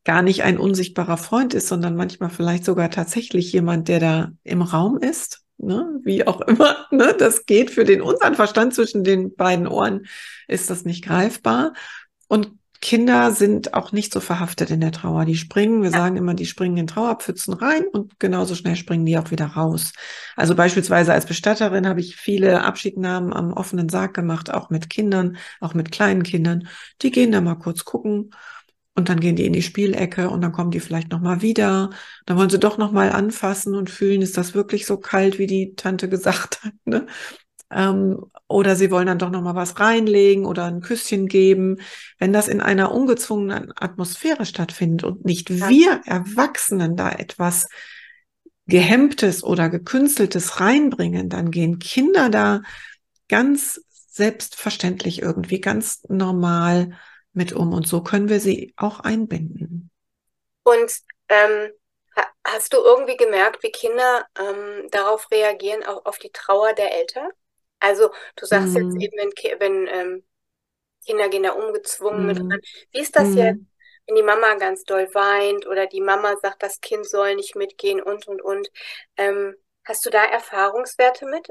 [0.05, 4.61] gar nicht ein unsichtbarer Freund ist, sondern manchmal vielleicht sogar tatsächlich jemand, der da im
[4.61, 5.41] Raum ist.
[5.57, 5.99] Ne?
[6.03, 7.15] Wie auch immer, ne?
[7.17, 10.05] das geht für den unseren Verstand zwischen den beiden Ohren,
[10.47, 11.73] ist das nicht greifbar.
[12.27, 15.25] Und Kinder sind auch nicht so verhaftet in der Trauer.
[15.25, 15.97] Die springen, wir ja.
[15.97, 19.91] sagen immer, die springen in Trauerpfützen rein und genauso schnell springen die auch wieder raus.
[20.35, 25.37] Also beispielsweise als Bestatterin habe ich viele Abschiednahmen am offenen Sarg gemacht, auch mit Kindern,
[25.61, 26.67] auch mit kleinen Kindern.
[27.01, 28.29] Die gehen da mal kurz gucken
[28.95, 31.89] und dann gehen die in die Spielecke und dann kommen die vielleicht nochmal wieder.
[32.25, 35.75] Dann wollen sie doch nochmal anfassen und fühlen, ist das wirklich so kalt, wie die
[35.75, 36.73] Tante gesagt hat.
[36.85, 37.05] Ne?
[37.71, 41.77] Ähm, oder sie wollen dann doch noch mal was reinlegen oder ein Küsschen geben.
[42.19, 47.67] Wenn das in einer ungezwungenen Atmosphäre stattfindet und nicht wir Erwachsenen da etwas
[48.67, 52.61] Gehemmtes oder Gekünsteltes reinbringen, dann gehen Kinder da
[53.27, 56.91] ganz selbstverständlich irgendwie ganz normal
[57.35, 57.73] mit um.
[57.73, 59.91] Und so können wir sie auch einbinden.
[60.63, 61.71] Und ähm,
[62.45, 67.29] hast du irgendwie gemerkt, wie Kinder ähm, darauf reagieren, auch auf die Trauer der Eltern?
[67.79, 68.77] Also du sagst mm.
[68.77, 70.23] jetzt eben, wenn, wenn ähm,
[71.05, 72.27] Kinder gehen da ungezwungen mm.
[72.27, 72.59] mit ran.
[72.91, 73.37] Wie ist das mm.
[73.37, 73.59] jetzt,
[74.07, 78.01] wenn die Mama ganz doll weint oder die Mama sagt, das Kind soll nicht mitgehen
[78.01, 78.69] und und und?
[79.17, 81.47] Ähm, hast du da Erfahrungswerte mit?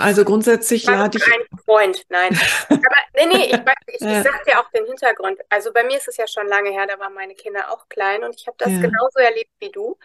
[0.00, 1.24] Also grundsätzlich lade ich.
[1.24, 2.38] Kein Freund, nein.
[2.68, 2.80] Aber
[3.14, 3.52] nee, nee, ich,
[3.94, 4.18] ich, ja.
[4.18, 5.40] ich sag dir auch den Hintergrund.
[5.48, 8.24] Also bei mir ist es ja schon lange her, da waren meine Kinder auch klein
[8.24, 8.80] und ich habe das ja.
[8.80, 9.98] genauso erlebt wie du.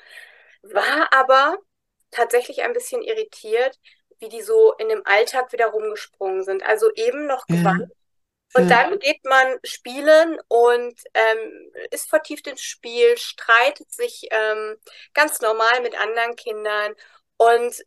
[0.64, 1.58] War aber
[2.12, 3.80] tatsächlich ein bisschen irritiert,
[4.20, 6.64] wie die so in dem Alltag wieder rumgesprungen sind.
[6.64, 7.90] Also eben noch gewandt.
[7.90, 7.96] Ja.
[8.56, 8.84] Und ja.
[8.84, 14.78] dann geht man spielen und ähm, ist vertieft ins Spiel, streitet sich ähm,
[15.14, 16.94] ganz normal mit anderen Kindern.
[17.38, 17.84] Und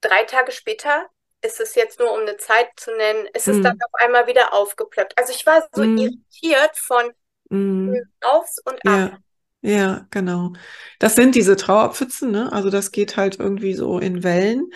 [0.00, 1.08] drei Tage später
[1.46, 4.52] ist es jetzt nur um eine Zeit zu nennen, ist es dann auf einmal wieder
[4.52, 5.18] aufgeplöppt.
[5.18, 5.98] Also ich war so mm.
[5.98, 7.10] irritiert von
[7.50, 7.94] mm.
[8.22, 9.12] aufs und ab.
[9.12, 9.18] Ja.
[9.62, 10.52] Ja, genau.
[11.00, 12.52] Das sind diese Trauerpfützen, ne?
[12.52, 14.70] Also das geht halt irgendwie so in Wellen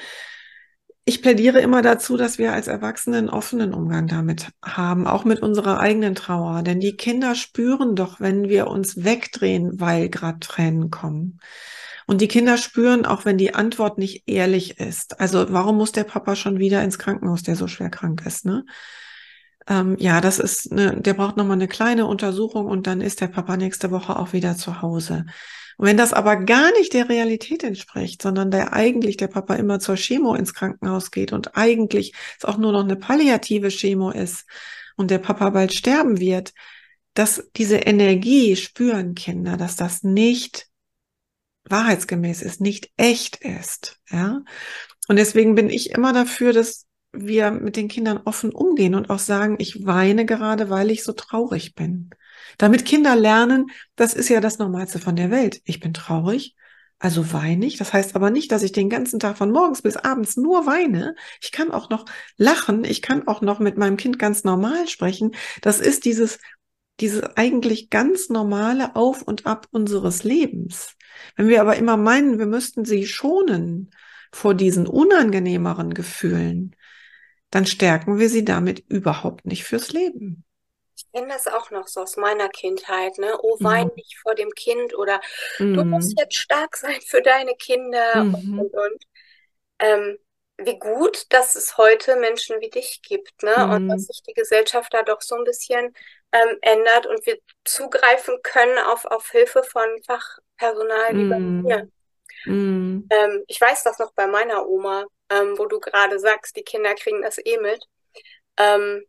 [1.11, 5.42] ich plädiere immer dazu, dass wir als Erwachsene einen offenen Umgang damit haben, auch mit
[5.42, 6.62] unserer eigenen Trauer.
[6.62, 11.40] Denn die Kinder spüren doch, wenn wir uns wegdrehen, weil gerade Tränen kommen.
[12.10, 15.20] Und die Kinder spüren auch, wenn die Antwort nicht ehrlich ist.
[15.20, 18.44] Also warum muss der Papa schon wieder ins Krankenhaus, der so schwer krank ist?
[18.44, 18.64] Ne?
[19.68, 23.28] Ähm, ja, das ist, eine, der braucht nochmal eine kleine Untersuchung und dann ist der
[23.28, 25.24] Papa nächste Woche auch wieder zu Hause.
[25.76, 29.78] Und wenn das aber gar nicht der Realität entspricht, sondern der eigentlich der Papa immer
[29.78, 34.46] zur Chemo ins Krankenhaus geht und eigentlich es auch nur noch eine palliative Chemo ist
[34.96, 36.54] und der Papa bald sterben wird,
[37.14, 40.69] dass diese Energie spüren Kinder, dass das nicht
[41.70, 44.42] wahrheitsgemäß ist, nicht echt ist, ja.
[45.09, 49.18] Und deswegen bin ich immer dafür, dass wir mit den Kindern offen umgehen und auch
[49.18, 52.11] sagen, ich weine gerade, weil ich so traurig bin.
[52.59, 55.61] Damit Kinder lernen, das ist ja das Normalste von der Welt.
[55.64, 56.54] Ich bin traurig,
[56.98, 57.76] also weine ich.
[57.76, 61.14] Das heißt aber nicht, dass ich den ganzen Tag von morgens bis abends nur weine.
[61.40, 62.04] Ich kann auch noch
[62.37, 62.85] lachen.
[62.85, 65.33] Ich kann auch noch mit meinem Kind ganz normal sprechen.
[65.62, 66.38] Das ist dieses,
[67.00, 70.96] dieses eigentlich ganz normale Auf und Ab unseres Lebens.
[71.37, 73.90] Wenn wir aber immer meinen, wir müssten sie schonen
[74.33, 76.76] vor diesen unangenehmeren Gefühlen,
[77.50, 80.44] dann stärken wir sie damit überhaupt nicht fürs Leben.
[80.96, 83.37] Ich kenne das auch noch so aus meiner Kindheit, ne?
[83.42, 83.92] Oh, wein mhm.
[83.96, 85.20] nicht vor dem Kind oder
[85.59, 85.74] mhm.
[85.74, 88.35] du musst jetzt stark sein für deine Kinder mhm.
[88.35, 89.04] und und und.
[89.80, 90.18] Ähm,
[90.62, 93.54] wie gut, dass es heute Menschen wie dich gibt, ne?
[93.74, 94.06] Und dass mhm.
[94.06, 95.94] sich die Gesellschaft da doch so ein bisschen
[96.33, 99.88] ähm, ändert und wir zugreifen können auf, auf Hilfe von
[100.60, 101.62] Fachpersonal wie bei mhm.
[101.62, 101.88] mir.
[102.44, 103.08] Mhm.
[103.10, 106.94] Ähm, ich weiß das noch bei meiner Oma, ähm, wo du gerade sagst, die Kinder
[106.94, 107.84] kriegen das eh mit.
[108.56, 109.04] Ähm,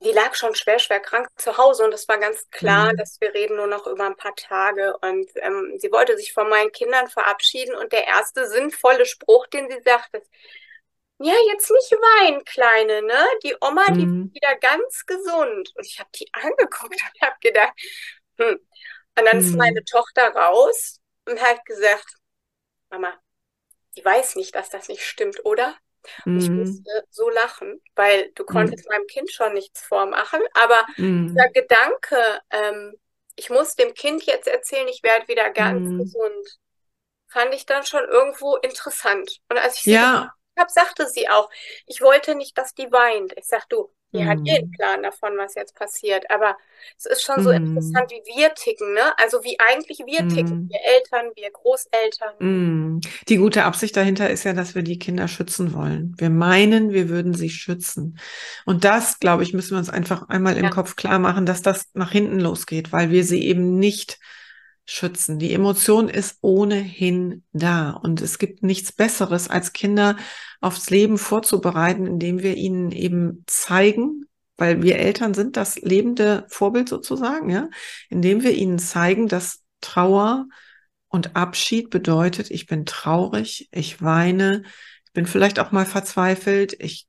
[0.00, 2.96] die lag schon schwer, schwer krank zu Hause und es war ganz klar, mhm.
[2.96, 4.96] dass wir reden nur noch über ein paar Tage.
[5.00, 9.70] Und ähm, sie wollte sich von meinen Kindern verabschieden und der erste sinnvolle Spruch, den
[9.70, 10.30] sie sagte, ist,
[11.18, 13.24] ja, jetzt nicht weinen, Kleine, ne?
[13.44, 13.94] Die Oma, mhm.
[13.94, 15.70] die ist wieder ganz gesund.
[15.76, 17.72] Und ich habe die angeguckt und habe gedacht,
[18.38, 18.58] hm.
[19.18, 19.44] Und dann mhm.
[19.44, 22.14] ist meine Tochter raus und hat gesagt,
[22.90, 23.14] Mama,
[23.96, 25.76] die weiß nicht, dass das nicht stimmt, oder?
[26.24, 26.38] Mhm.
[26.38, 28.96] Ich musste so lachen, weil du konntest mhm.
[28.96, 31.28] meinem Kind schon nichts vormachen, aber mhm.
[31.28, 32.94] dieser Gedanke, ähm,
[33.36, 35.98] ich muss dem Kind jetzt erzählen, ich werde wieder ganz mhm.
[35.98, 36.58] gesund,
[37.28, 39.38] fand ich dann schon irgendwo interessant.
[39.48, 40.30] Und als ich sie ja.
[40.58, 41.48] habe, sagte sie auch,
[41.86, 43.32] ich wollte nicht, dass die weint.
[43.36, 44.28] Ich sag, du, die mhm.
[44.28, 46.30] hat eh einen Plan davon, was jetzt passiert.
[46.30, 46.56] Aber
[46.98, 47.56] es ist schon so mhm.
[47.56, 49.18] interessant, wie wir ticken, ne?
[49.18, 50.68] Also wie eigentlich wir ticken, mhm.
[50.70, 52.34] wir Eltern, wir Großeltern.
[52.38, 53.00] Mhm.
[53.28, 56.14] Die gute Absicht dahinter ist ja, dass wir die Kinder schützen wollen.
[56.18, 58.18] Wir meinen, wir würden sie schützen.
[58.66, 60.70] Und das, glaube ich, müssen wir uns einfach einmal im ja.
[60.70, 64.18] Kopf klar machen, dass das nach hinten losgeht, weil wir sie eben nicht
[64.84, 65.38] schützen.
[65.38, 70.16] Die Emotion ist ohnehin da und es gibt nichts Besseres, als Kinder
[70.62, 76.88] aufs Leben vorzubereiten, indem wir ihnen eben zeigen, weil wir Eltern sind das lebende Vorbild
[76.88, 77.68] sozusagen, ja,
[78.08, 80.46] indem wir ihnen zeigen, dass Trauer
[81.08, 84.62] und Abschied bedeutet, ich bin traurig, ich weine,
[85.04, 87.08] ich bin vielleicht auch mal verzweifelt, ich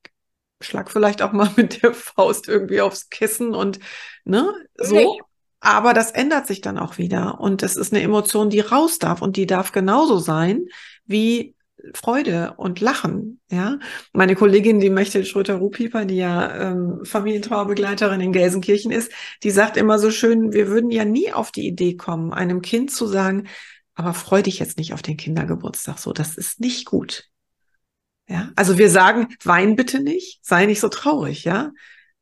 [0.60, 3.80] schlag vielleicht auch mal mit der Faust irgendwie aufs Kissen und
[4.26, 5.20] ne, so.
[5.60, 7.39] Aber das ändert sich dann auch wieder.
[7.39, 10.66] Und es ist eine Emotion, die raus darf und die darf genauso sein
[11.06, 11.56] wie
[11.94, 13.42] Freude und Lachen.
[13.52, 13.78] Ja,
[14.14, 19.12] meine Kollegin, die Mechtel Schröter-Rupieper, die ja ähm, Familientrauerbegleiterin in Gelsenkirchen ist,
[19.44, 22.92] die sagt immer so schön, wir würden ja nie auf die Idee kommen, einem Kind
[22.92, 23.48] zu sagen,
[23.96, 27.30] aber freu dich jetzt nicht auf den Kindergeburtstag so, das ist nicht gut.
[28.28, 31.72] Ja, also wir sagen, wein bitte nicht, sei nicht so traurig, ja.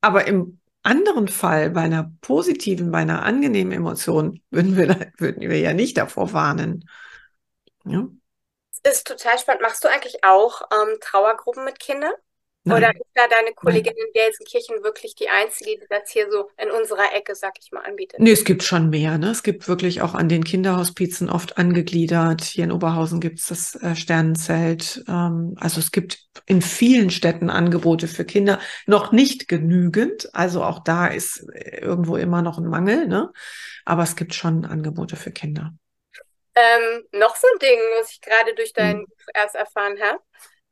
[0.01, 5.59] Aber im anderen Fall, bei einer positiven, bei einer angenehmen Emotion, würden wir, würden wir
[5.59, 6.85] ja nicht davor warnen.
[7.85, 8.07] Ja.
[8.83, 9.61] Ist total spannend.
[9.61, 12.13] Machst du eigentlich auch ähm, Trauergruppen mit Kindern?
[12.63, 12.77] Nein.
[12.77, 14.05] Oder ist da deine Kollegin Nein.
[14.07, 17.81] in Gelsenkirchen wirklich die einzige, die das hier so in unserer Ecke, sag ich mal,
[17.81, 18.19] anbietet?
[18.19, 19.17] Nee, es gibt schon mehr.
[19.17, 19.31] Ne?
[19.31, 22.43] Es gibt wirklich auch an den Kinderhospizen oft angegliedert.
[22.43, 25.03] Hier in Oberhausen gibt es das äh, Sternenzelt.
[25.07, 28.59] Ähm, also es gibt in vielen Städten Angebote für Kinder.
[28.85, 30.29] Noch nicht genügend.
[30.33, 33.07] Also auch da ist äh, irgendwo immer noch ein Mangel.
[33.07, 33.31] Ne?
[33.85, 35.73] Aber es gibt schon Angebote für Kinder.
[36.55, 39.05] Ähm, noch so ein Ding, was ich gerade durch dein hm.
[39.05, 40.19] Buch erst erfahren habe.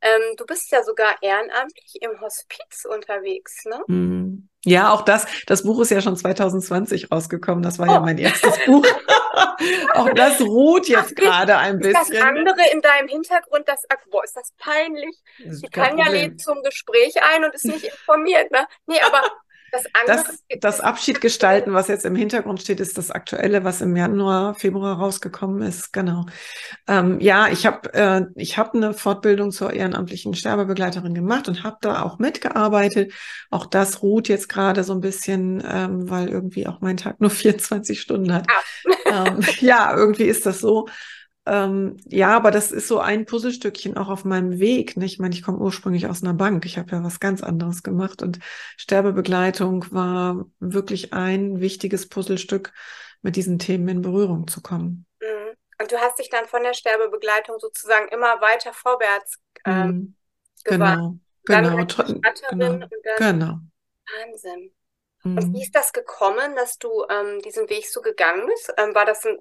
[0.02, 3.82] Ähm, du bist ja sogar ehrenamtlich im Hospiz unterwegs, ne?
[3.86, 4.48] Mhm.
[4.64, 7.62] Ja, auch das, das Buch ist ja schon 2020 rausgekommen.
[7.62, 7.92] Das war oh.
[7.92, 8.86] ja mein erstes Buch.
[9.94, 12.00] auch das ruht jetzt gerade ein bisschen.
[12.00, 15.18] Ist das andere in deinem Hintergrund, das, boah, ist das peinlich?
[15.48, 18.66] Sie kann ja lädt zum Gespräch ein und ist nicht informiert, ne?
[18.86, 19.22] Nee, aber
[19.72, 23.96] das, das, das Abschied gestalten, was jetzt im Hintergrund steht, ist das Aktuelle, was im
[23.96, 25.92] Januar, Februar rausgekommen ist.
[25.92, 26.26] Genau.
[26.86, 32.02] Ähm, ja, ich habe äh, ich eine Fortbildung zur ehrenamtlichen Sterbebegleiterin gemacht und habe da
[32.02, 33.12] auch mitgearbeitet.
[33.50, 37.30] Auch das ruht jetzt gerade so ein bisschen, ähm, weil irgendwie auch mein Tag nur
[37.30, 38.46] 24 Stunden hat.
[39.06, 39.26] Ah.
[39.26, 40.88] ähm, ja, irgendwie ist das so.
[41.46, 44.96] Ähm, ja, aber das ist so ein Puzzlestückchen auch auf meinem Weg.
[44.96, 45.06] Ne?
[45.06, 46.64] Ich meine, ich komme ursprünglich aus einer Bank.
[46.66, 48.38] Ich habe ja was ganz anderes gemacht und
[48.76, 52.72] Sterbebegleitung war wirklich ein wichtiges Puzzlestück,
[53.22, 55.06] mit diesen Themen in Berührung zu kommen.
[55.20, 55.56] Mhm.
[55.80, 60.16] Und du hast dich dann von der Sterbebegleitung sozusagen immer weiter vorwärts ähm, mhm.
[60.64, 61.86] Genau, genau,
[62.50, 62.86] genau,
[63.18, 63.58] genau.
[64.06, 64.72] Wahnsinn.
[65.22, 65.38] Mhm.
[65.38, 68.72] Und wie ist das gekommen, dass du ähm, diesen Weg so gegangen bist?
[68.76, 69.38] Ähm, war das ein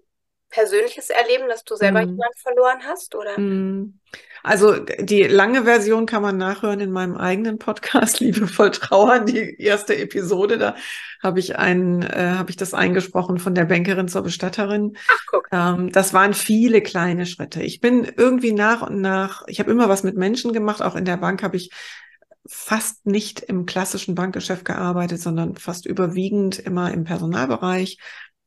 [0.50, 2.10] persönliches Erleben, dass du selber mm.
[2.10, 3.40] jemanden verloren hast, oder?
[3.40, 4.00] Mm.
[4.42, 9.98] Also die lange Version kann man nachhören in meinem eigenen Podcast Liebevoll Trauern, die erste
[9.98, 10.58] Episode.
[10.58, 10.76] Da
[11.22, 14.96] habe ich einen, äh, habe ich das eingesprochen von der Bankerin zur Bestatterin.
[15.10, 15.48] Ach, guck.
[15.52, 17.62] Ähm, das waren viele kleine Schritte.
[17.62, 19.44] Ich bin irgendwie nach und nach.
[19.48, 20.82] Ich habe immer was mit Menschen gemacht.
[20.82, 21.72] Auch in der Bank habe ich
[22.48, 28.00] fast nicht im klassischen Bankgeschäft gearbeitet, sondern fast überwiegend immer im Personalbereich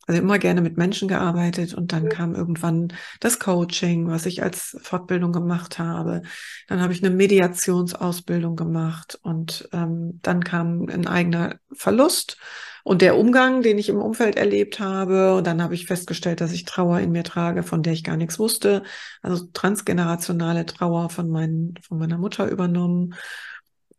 [0.05, 2.09] also immer gerne mit Menschen gearbeitet und dann mhm.
[2.09, 6.21] kam irgendwann das Coaching, was ich als Fortbildung gemacht habe.
[6.67, 12.37] Dann habe ich eine Mediationsausbildung gemacht und ähm, dann kam ein eigener Verlust
[12.83, 15.35] und der Umgang, den ich im Umfeld erlebt habe.
[15.35, 18.17] Und dann habe ich festgestellt, dass ich Trauer in mir trage, von der ich gar
[18.17, 18.83] nichts wusste.
[19.21, 23.15] Also transgenerationale Trauer von, meinen, von meiner Mutter übernommen.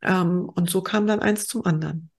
[0.03, 2.11] Ähm, und so kam dann eins zum anderen.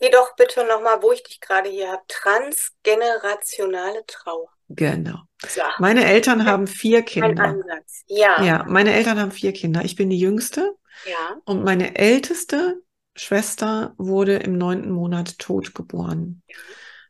[0.00, 2.02] Geh doch bitte nochmal, wo ich dich gerade hier habe.
[2.08, 4.48] Transgenerationale Trauer.
[4.70, 5.18] Genau.
[5.46, 5.60] So.
[5.78, 7.28] Meine Eltern haben vier Kinder.
[7.28, 8.04] Ein Ansatz.
[8.06, 8.42] Ja.
[8.42, 9.84] Ja, meine Eltern haben vier Kinder.
[9.84, 10.74] Ich bin die jüngste.
[11.06, 11.36] Ja.
[11.44, 12.82] Und meine älteste
[13.14, 16.42] Schwester wurde im neunten Monat tot geboren.
[16.46, 16.56] Ja.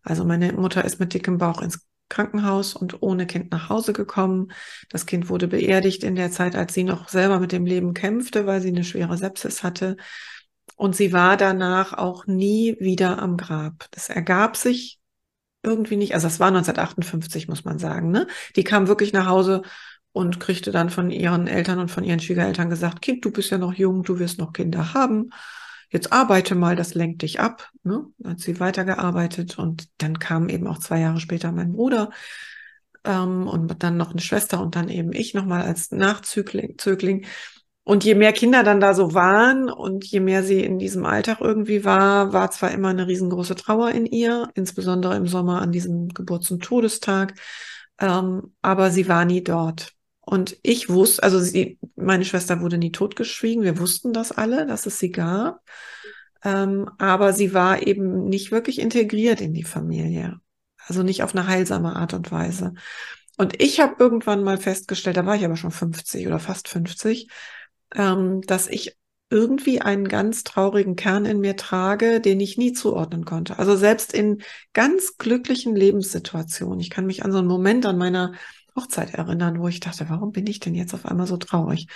[0.03, 4.53] Also meine Mutter ist mit dickem Bauch ins Krankenhaus und ohne Kind nach Hause gekommen.
[4.89, 8.47] Das Kind wurde beerdigt in der Zeit, als sie noch selber mit dem Leben kämpfte,
[8.47, 9.97] weil sie eine schwere Sepsis hatte.
[10.77, 13.87] Und sie war danach auch nie wieder am Grab.
[13.91, 14.99] Das ergab sich
[15.63, 16.15] irgendwie nicht.
[16.15, 18.11] Also das war 1958, muss man sagen.
[18.11, 18.27] Ne?
[18.57, 19.63] Die kam wirklich nach Hause
[20.13, 23.59] und kriegte dann von ihren Eltern und von ihren Schwiegereltern gesagt, Kind, du bist ja
[23.59, 25.31] noch jung, du wirst noch Kinder haben.
[25.91, 27.71] Jetzt arbeite mal, das lenkt dich ab.
[27.83, 28.07] Ne?
[28.19, 32.11] Dann hat sie weitergearbeitet und dann kam eben auch zwei Jahre später mein Bruder
[33.05, 37.27] ähm, und dann noch eine Schwester und dann eben ich nochmal als Nachzögling.
[37.91, 41.39] Und je mehr Kinder dann da so waren und je mehr sie in diesem Alltag
[41.41, 46.07] irgendwie war, war zwar immer eine riesengroße Trauer in ihr, insbesondere im Sommer an diesem
[46.11, 47.35] Geburts- und Todestag,
[47.99, 49.93] ähm, aber sie war nie dort.
[50.21, 54.87] Und ich wusste, also sie, meine Schwester wurde nie totgeschwiegen, wir wussten das alle, dass
[54.87, 55.59] es sie gab,
[56.45, 60.39] ähm, aber sie war eben nicht wirklich integriert in die Familie,
[60.87, 62.73] also nicht auf eine heilsame Art und Weise.
[63.37, 67.29] Und ich habe irgendwann mal festgestellt, da war ich aber schon 50 oder fast 50,
[67.95, 68.97] ähm, dass ich
[69.31, 73.59] irgendwie einen ganz traurigen Kern in mir trage, den ich nie zuordnen konnte.
[73.59, 76.81] Also selbst in ganz glücklichen Lebenssituationen.
[76.81, 78.33] Ich kann mich an so einen Moment an meiner
[78.77, 81.87] Hochzeit erinnern, wo ich dachte, warum bin ich denn jetzt auf einmal so traurig?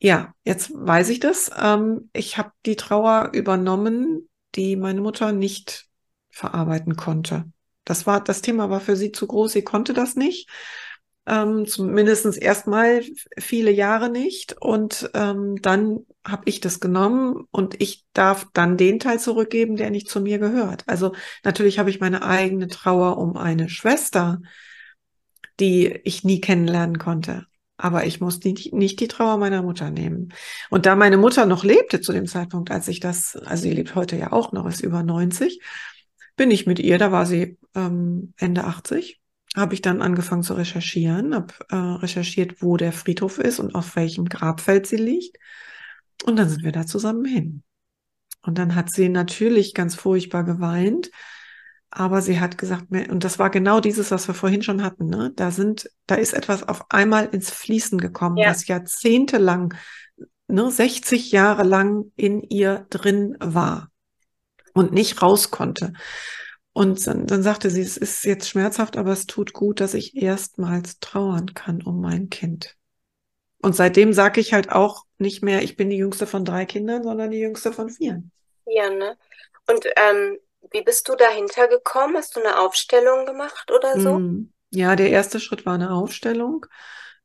[0.00, 1.50] Ja, jetzt weiß ich das.
[1.56, 5.86] Ähm, ich habe die Trauer übernommen, die meine Mutter nicht
[6.30, 7.50] verarbeiten konnte.
[7.84, 9.52] Das war, das Thema war für sie zu groß.
[9.52, 10.48] Sie konnte das nicht.
[11.28, 13.02] Ähm, zumindest erstmal
[13.38, 14.56] viele Jahre nicht.
[14.58, 19.90] Und ähm, dann habe ich das genommen und ich darf dann den Teil zurückgeben, der
[19.90, 20.84] nicht zu mir gehört.
[20.86, 21.14] Also
[21.44, 24.40] natürlich habe ich meine eigene Trauer um eine Schwester,
[25.60, 27.46] die ich nie kennenlernen konnte.
[27.76, 30.32] Aber ich muss nicht, nicht die Trauer meiner Mutter nehmen.
[30.70, 33.94] Und da meine Mutter noch lebte zu dem Zeitpunkt, als ich das, also sie lebt
[33.94, 35.60] heute ja auch noch, ist über 90,
[36.36, 39.17] bin ich mit ihr, da war sie ähm, Ende 80,
[39.56, 43.96] habe ich dann angefangen zu recherchieren, habe äh, recherchiert, wo der Friedhof ist und auf
[43.96, 45.36] welchem Grabfeld sie liegt.
[46.24, 47.62] Und dann sind wir da zusammen hin.
[48.42, 51.10] Und dann hat sie natürlich ganz furchtbar geweint
[51.90, 55.32] aber sie hat gesagt, und das war genau dieses, was wir vorhin schon hatten, ne?
[55.34, 58.50] Da sind, da ist etwas auf einmal ins Fließen gekommen, ja.
[58.50, 59.74] was jahrzehntelang,
[60.48, 63.90] ne, 60 Jahre lang in ihr drin war
[64.74, 65.94] und nicht raus konnte.
[66.78, 70.14] Und dann, dann sagte sie, es ist jetzt schmerzhaft, aber es tut gut, dass ich
[70.16, 72.76] erstmals trauern kann um mein Kind.
[73.60, 77.02] Und seitdem sage ich halt auch nicht mehr, ich bin die jüngste von drei Kindern,
[77.02, 78.22] sondern die jüngste von vier.
[78.66, 79.16] Ja, ne?
[79.66, 80.38] Und ähm,
[80.70, 82.14] wie bist du dahinter gekommen?
[82.16, 84.20] Hast du eine Aufstellung gemacht oder so?
[84.20, 86.64] Mm, ja, der erste Schritt war eine Aufstellung.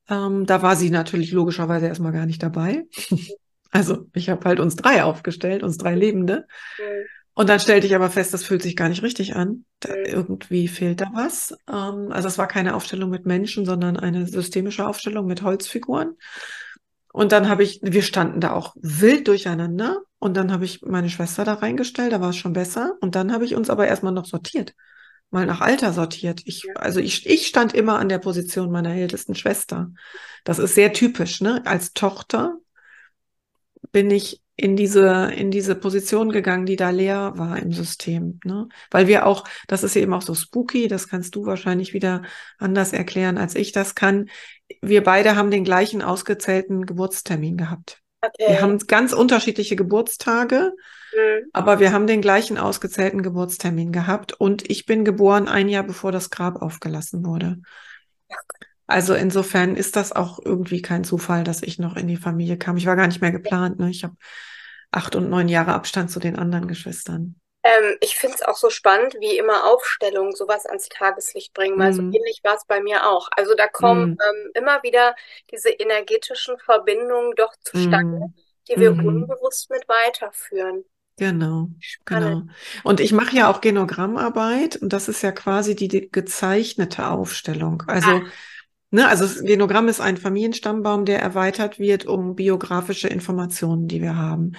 [0.10, 2.88] Ähm, da war sie natürlich logischerweise erstmal gar nicht dabei.
[3.70, 6.48] also ich habe halt uns drei aufgestellt, uns drei Lebende.
[6.80, 7.06] Mhm.
[7.36, 9.66] Und dann stellte ich aber fest, das fühlt sich gar nicht richtig an.
[9.80, 10.06] Da, mhm.
[10.06, 11.52] Irgendwie fehlt da was.
[11.68, 16.16] Ähm, also es war keine Aufstellung mit Menschen, sondern eine systemische Aufstellung mit Holzfiguren.
[17.12, 20.02] Und dann habe ich, wir standen da auch wild durcheinander.
[20.20, 22.98] Und dann habe ich meine Schwester da reingestellt, da war es schon besser.
[23.02, 24.74] Und dann habe ich uns aber erstmal noch sortiert.
[25.32, 26.42] Mal nach Alter sortiert.
[26.46, 29.92] Ich, also ich, ich stand immer an der Position meiner ältesten Schwester.
[30.44, 31.64] Das ist sehr typisch, ne?
[31.66, 32.58] Als Tochter
[33.92, 38.40] bin ich in diese, in diese Position gegangen, die da leer war im System.
[38.44, 38.68] Ne?
[38.92, 42.22] Weil wir auch, das ist eben auch so spooky, das kannst du wahrscheinlich wieder
[42.60, 44.30] anders erklären, als ich das kann.
[44.82, 48.00] Wir beide haben den gleichen ausgezählten Geburtstermin gehabt.
[48.22, 48.48] Okay.
[48.48, 50.72] Wir haben ganz unterschiedliche Geburtstage,
[51.14, 51.50] mhm.
[51.52, 56.12] aber wir haben den gleichen ausgezählten Geburtstermin gehabt und ich bin geboren ein Jahr bevor
[56.12, 57.58] das Grab aufgelassen wurde.
[58.88, 62.78] Also insofern ist das auch irgendwie kein Zufall, dass ich noch in die Familie kam.
[62.78, 63.80] Ich war gar nicht mehr geplant.
[63.80, 63.90] Ne?
[63.90, 64.16] Ich habe
[64.92, 67.36] acht und neun Jahre Abstand zu den anderen Geschwistern.
[67.64, 71.92] Ähm, ich finde es auch so spannend, wie immer Aufstellungen sowas ans Tageslicht bringen, weil
[71.92, 71.94] mm.
[71.94, 72.14] so mhm.
[72.14, 73.30] ähnlich war es bei mir auch.
[73.38, 74.18] Also da kommen mm.
[74.20, 75.16] ähm, immer wieder
[75.50, 78.34] diese energetischen Verbindungen doch zustande, mm.
[78.68, 79.08] die wir -hmm.
[79.08, 80.84] unbewusst mit weiterführen.
[81.18, 82.50] Genau, Spannend.
[82.50, 82.54] genau.
[82.84, 87.84] Und ich mache ja auch Genogrammarbeit und das ist ja quasi die, die gezeichnete Aufstellung.
[87.88, 88.32] Also Ach
[88.94, 94.16] Ne, also das Genogramm ist ein Familienstammbaum, der erweitert wird um biografische Informationen, die wir
[94.16, 94.52] haben.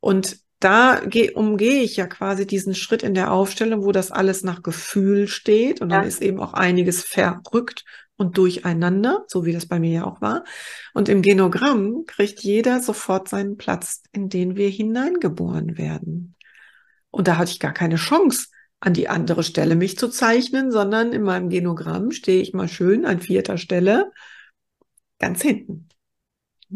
[0.00, 1.02] Und da
[1.34, 5.82] umgehe ich ja quasi diesen Schritt in der Aufstellung, wo das alles nach Gefühl steht.
[5.82, 6.08] Und dann ja.
[6.08, 7.84] ist eben auch einiges verrückt
[8.16, 10.44] und durcheinander, so wie das bei mir ja auch war.
[10.94, 16.36] Und im Genogramm kriegt jeder sofort seinen Platz, in den wir hineingeboren werden.
[17.10, 18.46] Und da hatte ich gar keine Chance,
[18.84, 23.06] an die andere Stelle mich zu zeichnen, sondern in meinem Genogramm stehe ich mal schön
[23.06, 24.12] an vierter Stelle
[25.18, 25.88] ganz hinten.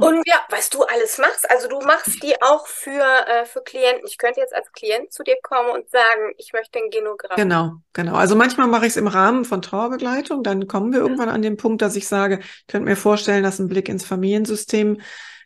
[0.01, 4.07] Und ja, was du alles machst, also du machst die auch für, äh, für Klienten.
[4.07, 7.37] Ich könnte jetzt als Klient zu dir kommen und sagen, ich möchte ein Genogramm.
[7.37, 8.15] Genau, genau.
[8.15, 10.45] Also manchmal mache ich es im Rahmen von Trauerbegleitung.
[10.45, 13.59] Dann kommen wir irgendwann an den Punkt, dass ich sage, ich könnte mir vorstellen, dass
[13.59, 15.01] ein Blick ins Familiensystem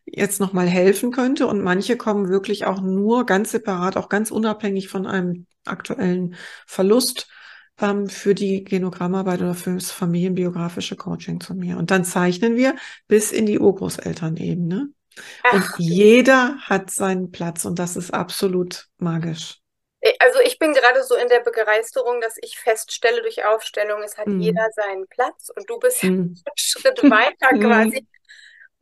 [0.05, 1.47] jetzt nochmal helfen könnte.
[1.47, 6.37] Und manche kommen wirklich auch nur ganz separat, auch ganz unabhängig von einem aktuellen
[6.67, 7.29] Verlust
[7.81, 11.77] ähm, für die Genogrammarbeit oder für das familienbiografische Coaching zu mir.
[11.77, 12.77] Und dann zeichnen wir
[13.09, 14.89] bis in die Urgroßelternebene.
[15.45, 15.53] Ach.
[15.53, 19.59] Und jeder hat seinen Platz und das ist absolut magisch.
[20.19, 24.27] Also ich bin gerade so in der Begeisterung, dass ich feststelle durch Aufstellung, es hat
[24.27, 24.41] mm.
[24.41, 26.07] jeder seinen Platz und du bist mm.
[26.07, 28.07] einen Schritt weiter quasi.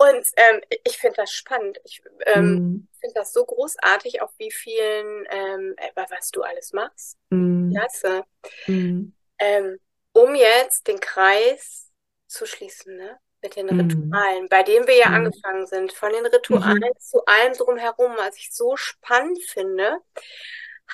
[0.01, 1.79] Und ähm, ich finde das spannend.
[1.85, 2.89] Ich ähm, mm.
[3.01, 7.19] finde das so großartig, auf wie vielen, ähm, äh, was du alles machst.
[7.29, 7.71] Mm.
[7.71, 8.25] Klasse.
[8.67, 9.09] Mm.
[9.39, 9.79] Ähm,
[10.15, 11.91] um jetzt den Kreis
[12.29, 13.19] zu schließen, ne?
[13.43, 13.79] Mit den mm.
[13.79, 15.15] Ritualen, bei denen wir ja mm.
[15.17, 16.99] angefangen sind, von den Ritualen -hmm.
[16.99, 19.99] zu allem drumherum, was ich so spannend finde,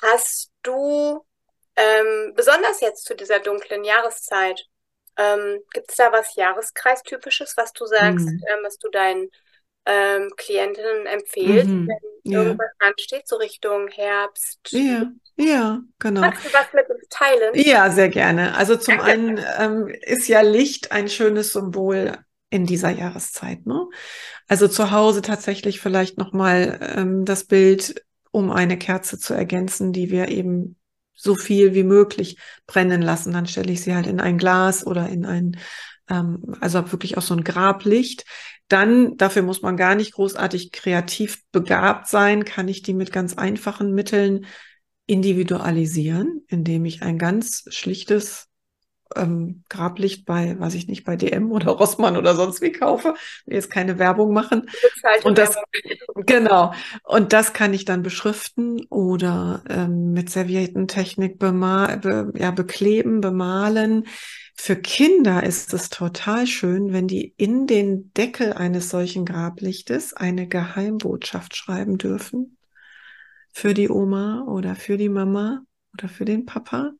[0.01, 1.25] hast du
[1.77, 4.67] ähm, besonders jetzt zu dieser dunklen Jahreszeit
[5.17, 8.43] ähm, Gibt es da was Jahreskreistypisches, was du sagst, mhm.
[8.47, 9.29] ähm, was du deinen
[9.85, 11.87] ähm, Klientinnen empfehlt, mhm.
[11.87, 12.43] wenn ja.
[12.43, 14.59] irgendwas ansteht, so Richtung Herbst.
[14.69, 16.21] Ja, ja, genau.
[16.21, 17.51] Magst du was mit uns teilen?
[17.53, 18.55] Ja, sehr gerne.
[18.55, 19.11] Also zum Danke.
[19.11, 22.17] einen ähm, ist ja Licht ein schönes Symbol
[22.49, 23.65] in dieser Jahreszeit.
[23.65, 23.87] Ne?
[24.47, 30.11] Also zu Hause tatsächlich vielleicht nochmal ähm, das Bild, um eine Kerze zu ergänzen, die
[30.11, 30.77] wir eben
[31.17, 33.33] so viel wie möglich brennen lassen.
[33.33, 35.57] Dann stelle ich sie halt in ein Glas oder in ein,
[36.09, 38.23] ähm, also wirklich auch so ein Grablicht.
[38.69, 43.37] Dann, dafür muss man gar nicht großartig kreativ begabt sein, kann ich die mit ganz
[43.37, 44.45] einfachen Mitteln
[45.05, 48.46] individualisieren, indem ich ein ganz schlichtes
[49.15, 53.55] ähm, Grablicht bei, weiß ich nicht, bei DM oder Rossmann oder sonst wie kaufe, will
[53.55, 54.69] jetzt keine Werbung machen.
[55.23, 55.55] Und das,
[56.15, 56.73] genau.
[57.03, 64.05] Und das kann ich dann beschriften oder ähm, mit Serviettentechnik bemal, be, ja, bekleben, bemalen.
[64.59, 70.47] Für Kinder ist es total schön, wenn die in den Deckel eines solchen Grablichtes eine
[70.47, 72.57] Geheimbotschaft schreiben dürfen.
[73.53, 75.61] Für die Oma oder für die Mama
[75.93, 76.91] oder für den Papa.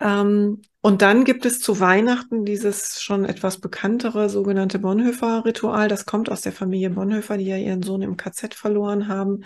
[0.00, 5.88] Ähm, und dann gibt es zu Weihnachten dieses schon etwas bekanntere sogenannte Bonhoeffer-Ritual.
[5.88, 9.44] Das kommt aus der Familie Bonhoeffer, die ja ihren Sohn im KZ verloren haben,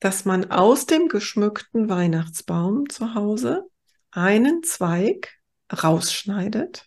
[0.00, 3.68] dass man aus dem geschmückten Weihnachtsbaum zu Hause
[4.10, 5.38] einen Zweig
[5.70, 6.86] rausschneidet.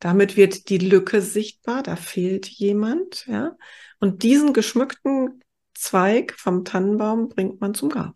[0.00, 3.56] Damit wird die Lücke sichtbar, da fehlt jemand, ja.
[4.00, 5.40] Und diesen geschmückten
[5.72, 8.14] Zweig vom Tannenbaum bringt man zum Grab.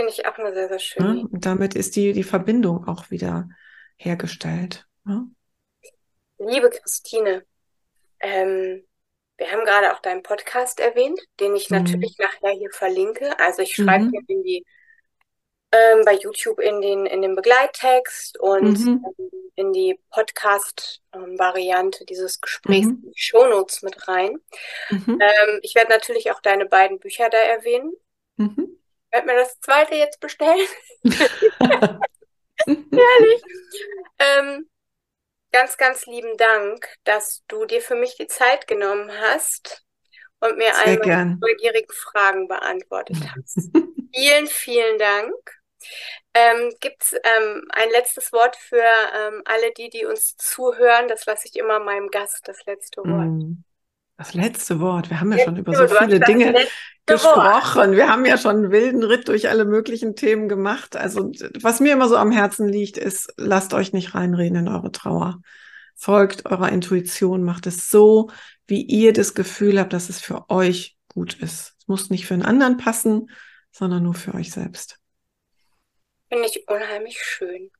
[0.00, 1.18] Finde ich auch eine sehr, sehr schöne.
[1.18, 3.50] Ja, und damit ist die, die Verbindung auch wieder
[3.96, 4.86] hergestellt.
[5.06, 5.26] Ja?
[6.38, 7.44] Liebe Christine,
[8.20, 8.82] ähm,
[9.36, 11.76] wir haben gerade auch deinen Podcast erwähnt, den ich mhm.
[11.76, 13.38] natürlich nachher hier verlinke.
[13.38, 14.24] Also ich schreibe mhm.
[14.26, 14.64] in die
[15.70, 19.04] ähm, bei YouTube in den in den Begleittext und mhm.
[19.56, 23.02] in die Podcast-Variante dieses Gesprächs mhm.
[23.02, 24.40] die Shownotes mit rein.
[24.88, 25.20] Mhm.
[25.20, 27.92] Ähm, ich werde natürlich auch deine beiden Bücher da erwähnen.
[28.38, 28.79] Mhm
[29.10, 30.66] werde mir das zweite jetzt bestellen.
[32.66, 33.42] Herrlich.
[34.18, 34.68] Ähm,
[35.52, 39.84] ganz, ganz lieben Dank, dass du dir für mich die Zeit genommen hast
[40.40, 43.70] und mir Sehr meine neugierigen Fragen beantwortet hast.
[44.14, 45.34] vielen, vielen Dank.
[46.34, 51.08] Ähm, Gibt es ähm, ein letztes Wort für ähm, alle die, die uns zuhören?
[51.08, 53.26] Das lasse ich immer meinem Gast das letzte Wort.
[53.26, 53.64] Mm.
[54.16, 55.08] Das letzte Wort.
[55.08, 56.54] Wir haben ja schon über so viele Dinge
[57.06, 57.92] gesprochen.
[57.92, 60.96] Wir haben ja schon einen wilden Ritt durch alle möglichen Themen gemacht.
[60.96, 64.92] Also was mir immer so am Herzen liegt, ist, lasst euch nicht reinreden in eure
[64.92, 65.40] Trauer.
[65.96, 68.30] Folgt eurer Intuition, macht es so,
[68.66, 71.74] wie ihr das Gefühl habt, dass es für euch gut ist.
[71.78, 73.30] Es muss nicht für einen anderen passen,
[73.70, 74.98] sondern nur für euch selbst.
[76.28, 77.70] Finde ich unheimlich schön.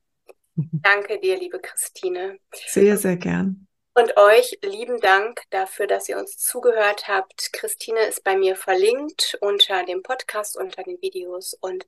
[0.55, 2.37] Danke dir, liebe Christine.
[2.67, 3.67] Sehr, sehr gern.
[4.01, 7.53] Und euch lieben Dank dafür, dass ihr uns zugehört habt.
[7.53, 11.53] Christine ist bei mir verlinkt unter dem Podcast, unter den Videos.
[11.61, 11.85] Und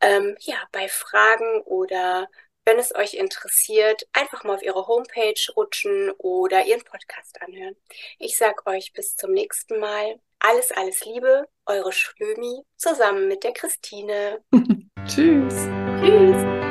[0.00, 2.26] ähm, ja, bei Fragen oder
[2.64, 7.76] wenn es euch interessiert, einfach mal auf ihre Homepage rutschen oder ihren Podcast anhören.
[8.18, 10.18] Ich sage euch bis zum nächsten Mal.
[10.38, 14.42] Alles, alles Liebe, eure Schlömi zusammen mit der Christine.
[15.06, 15.68] Tschüss.
[16.00, 16.65] Tschüss.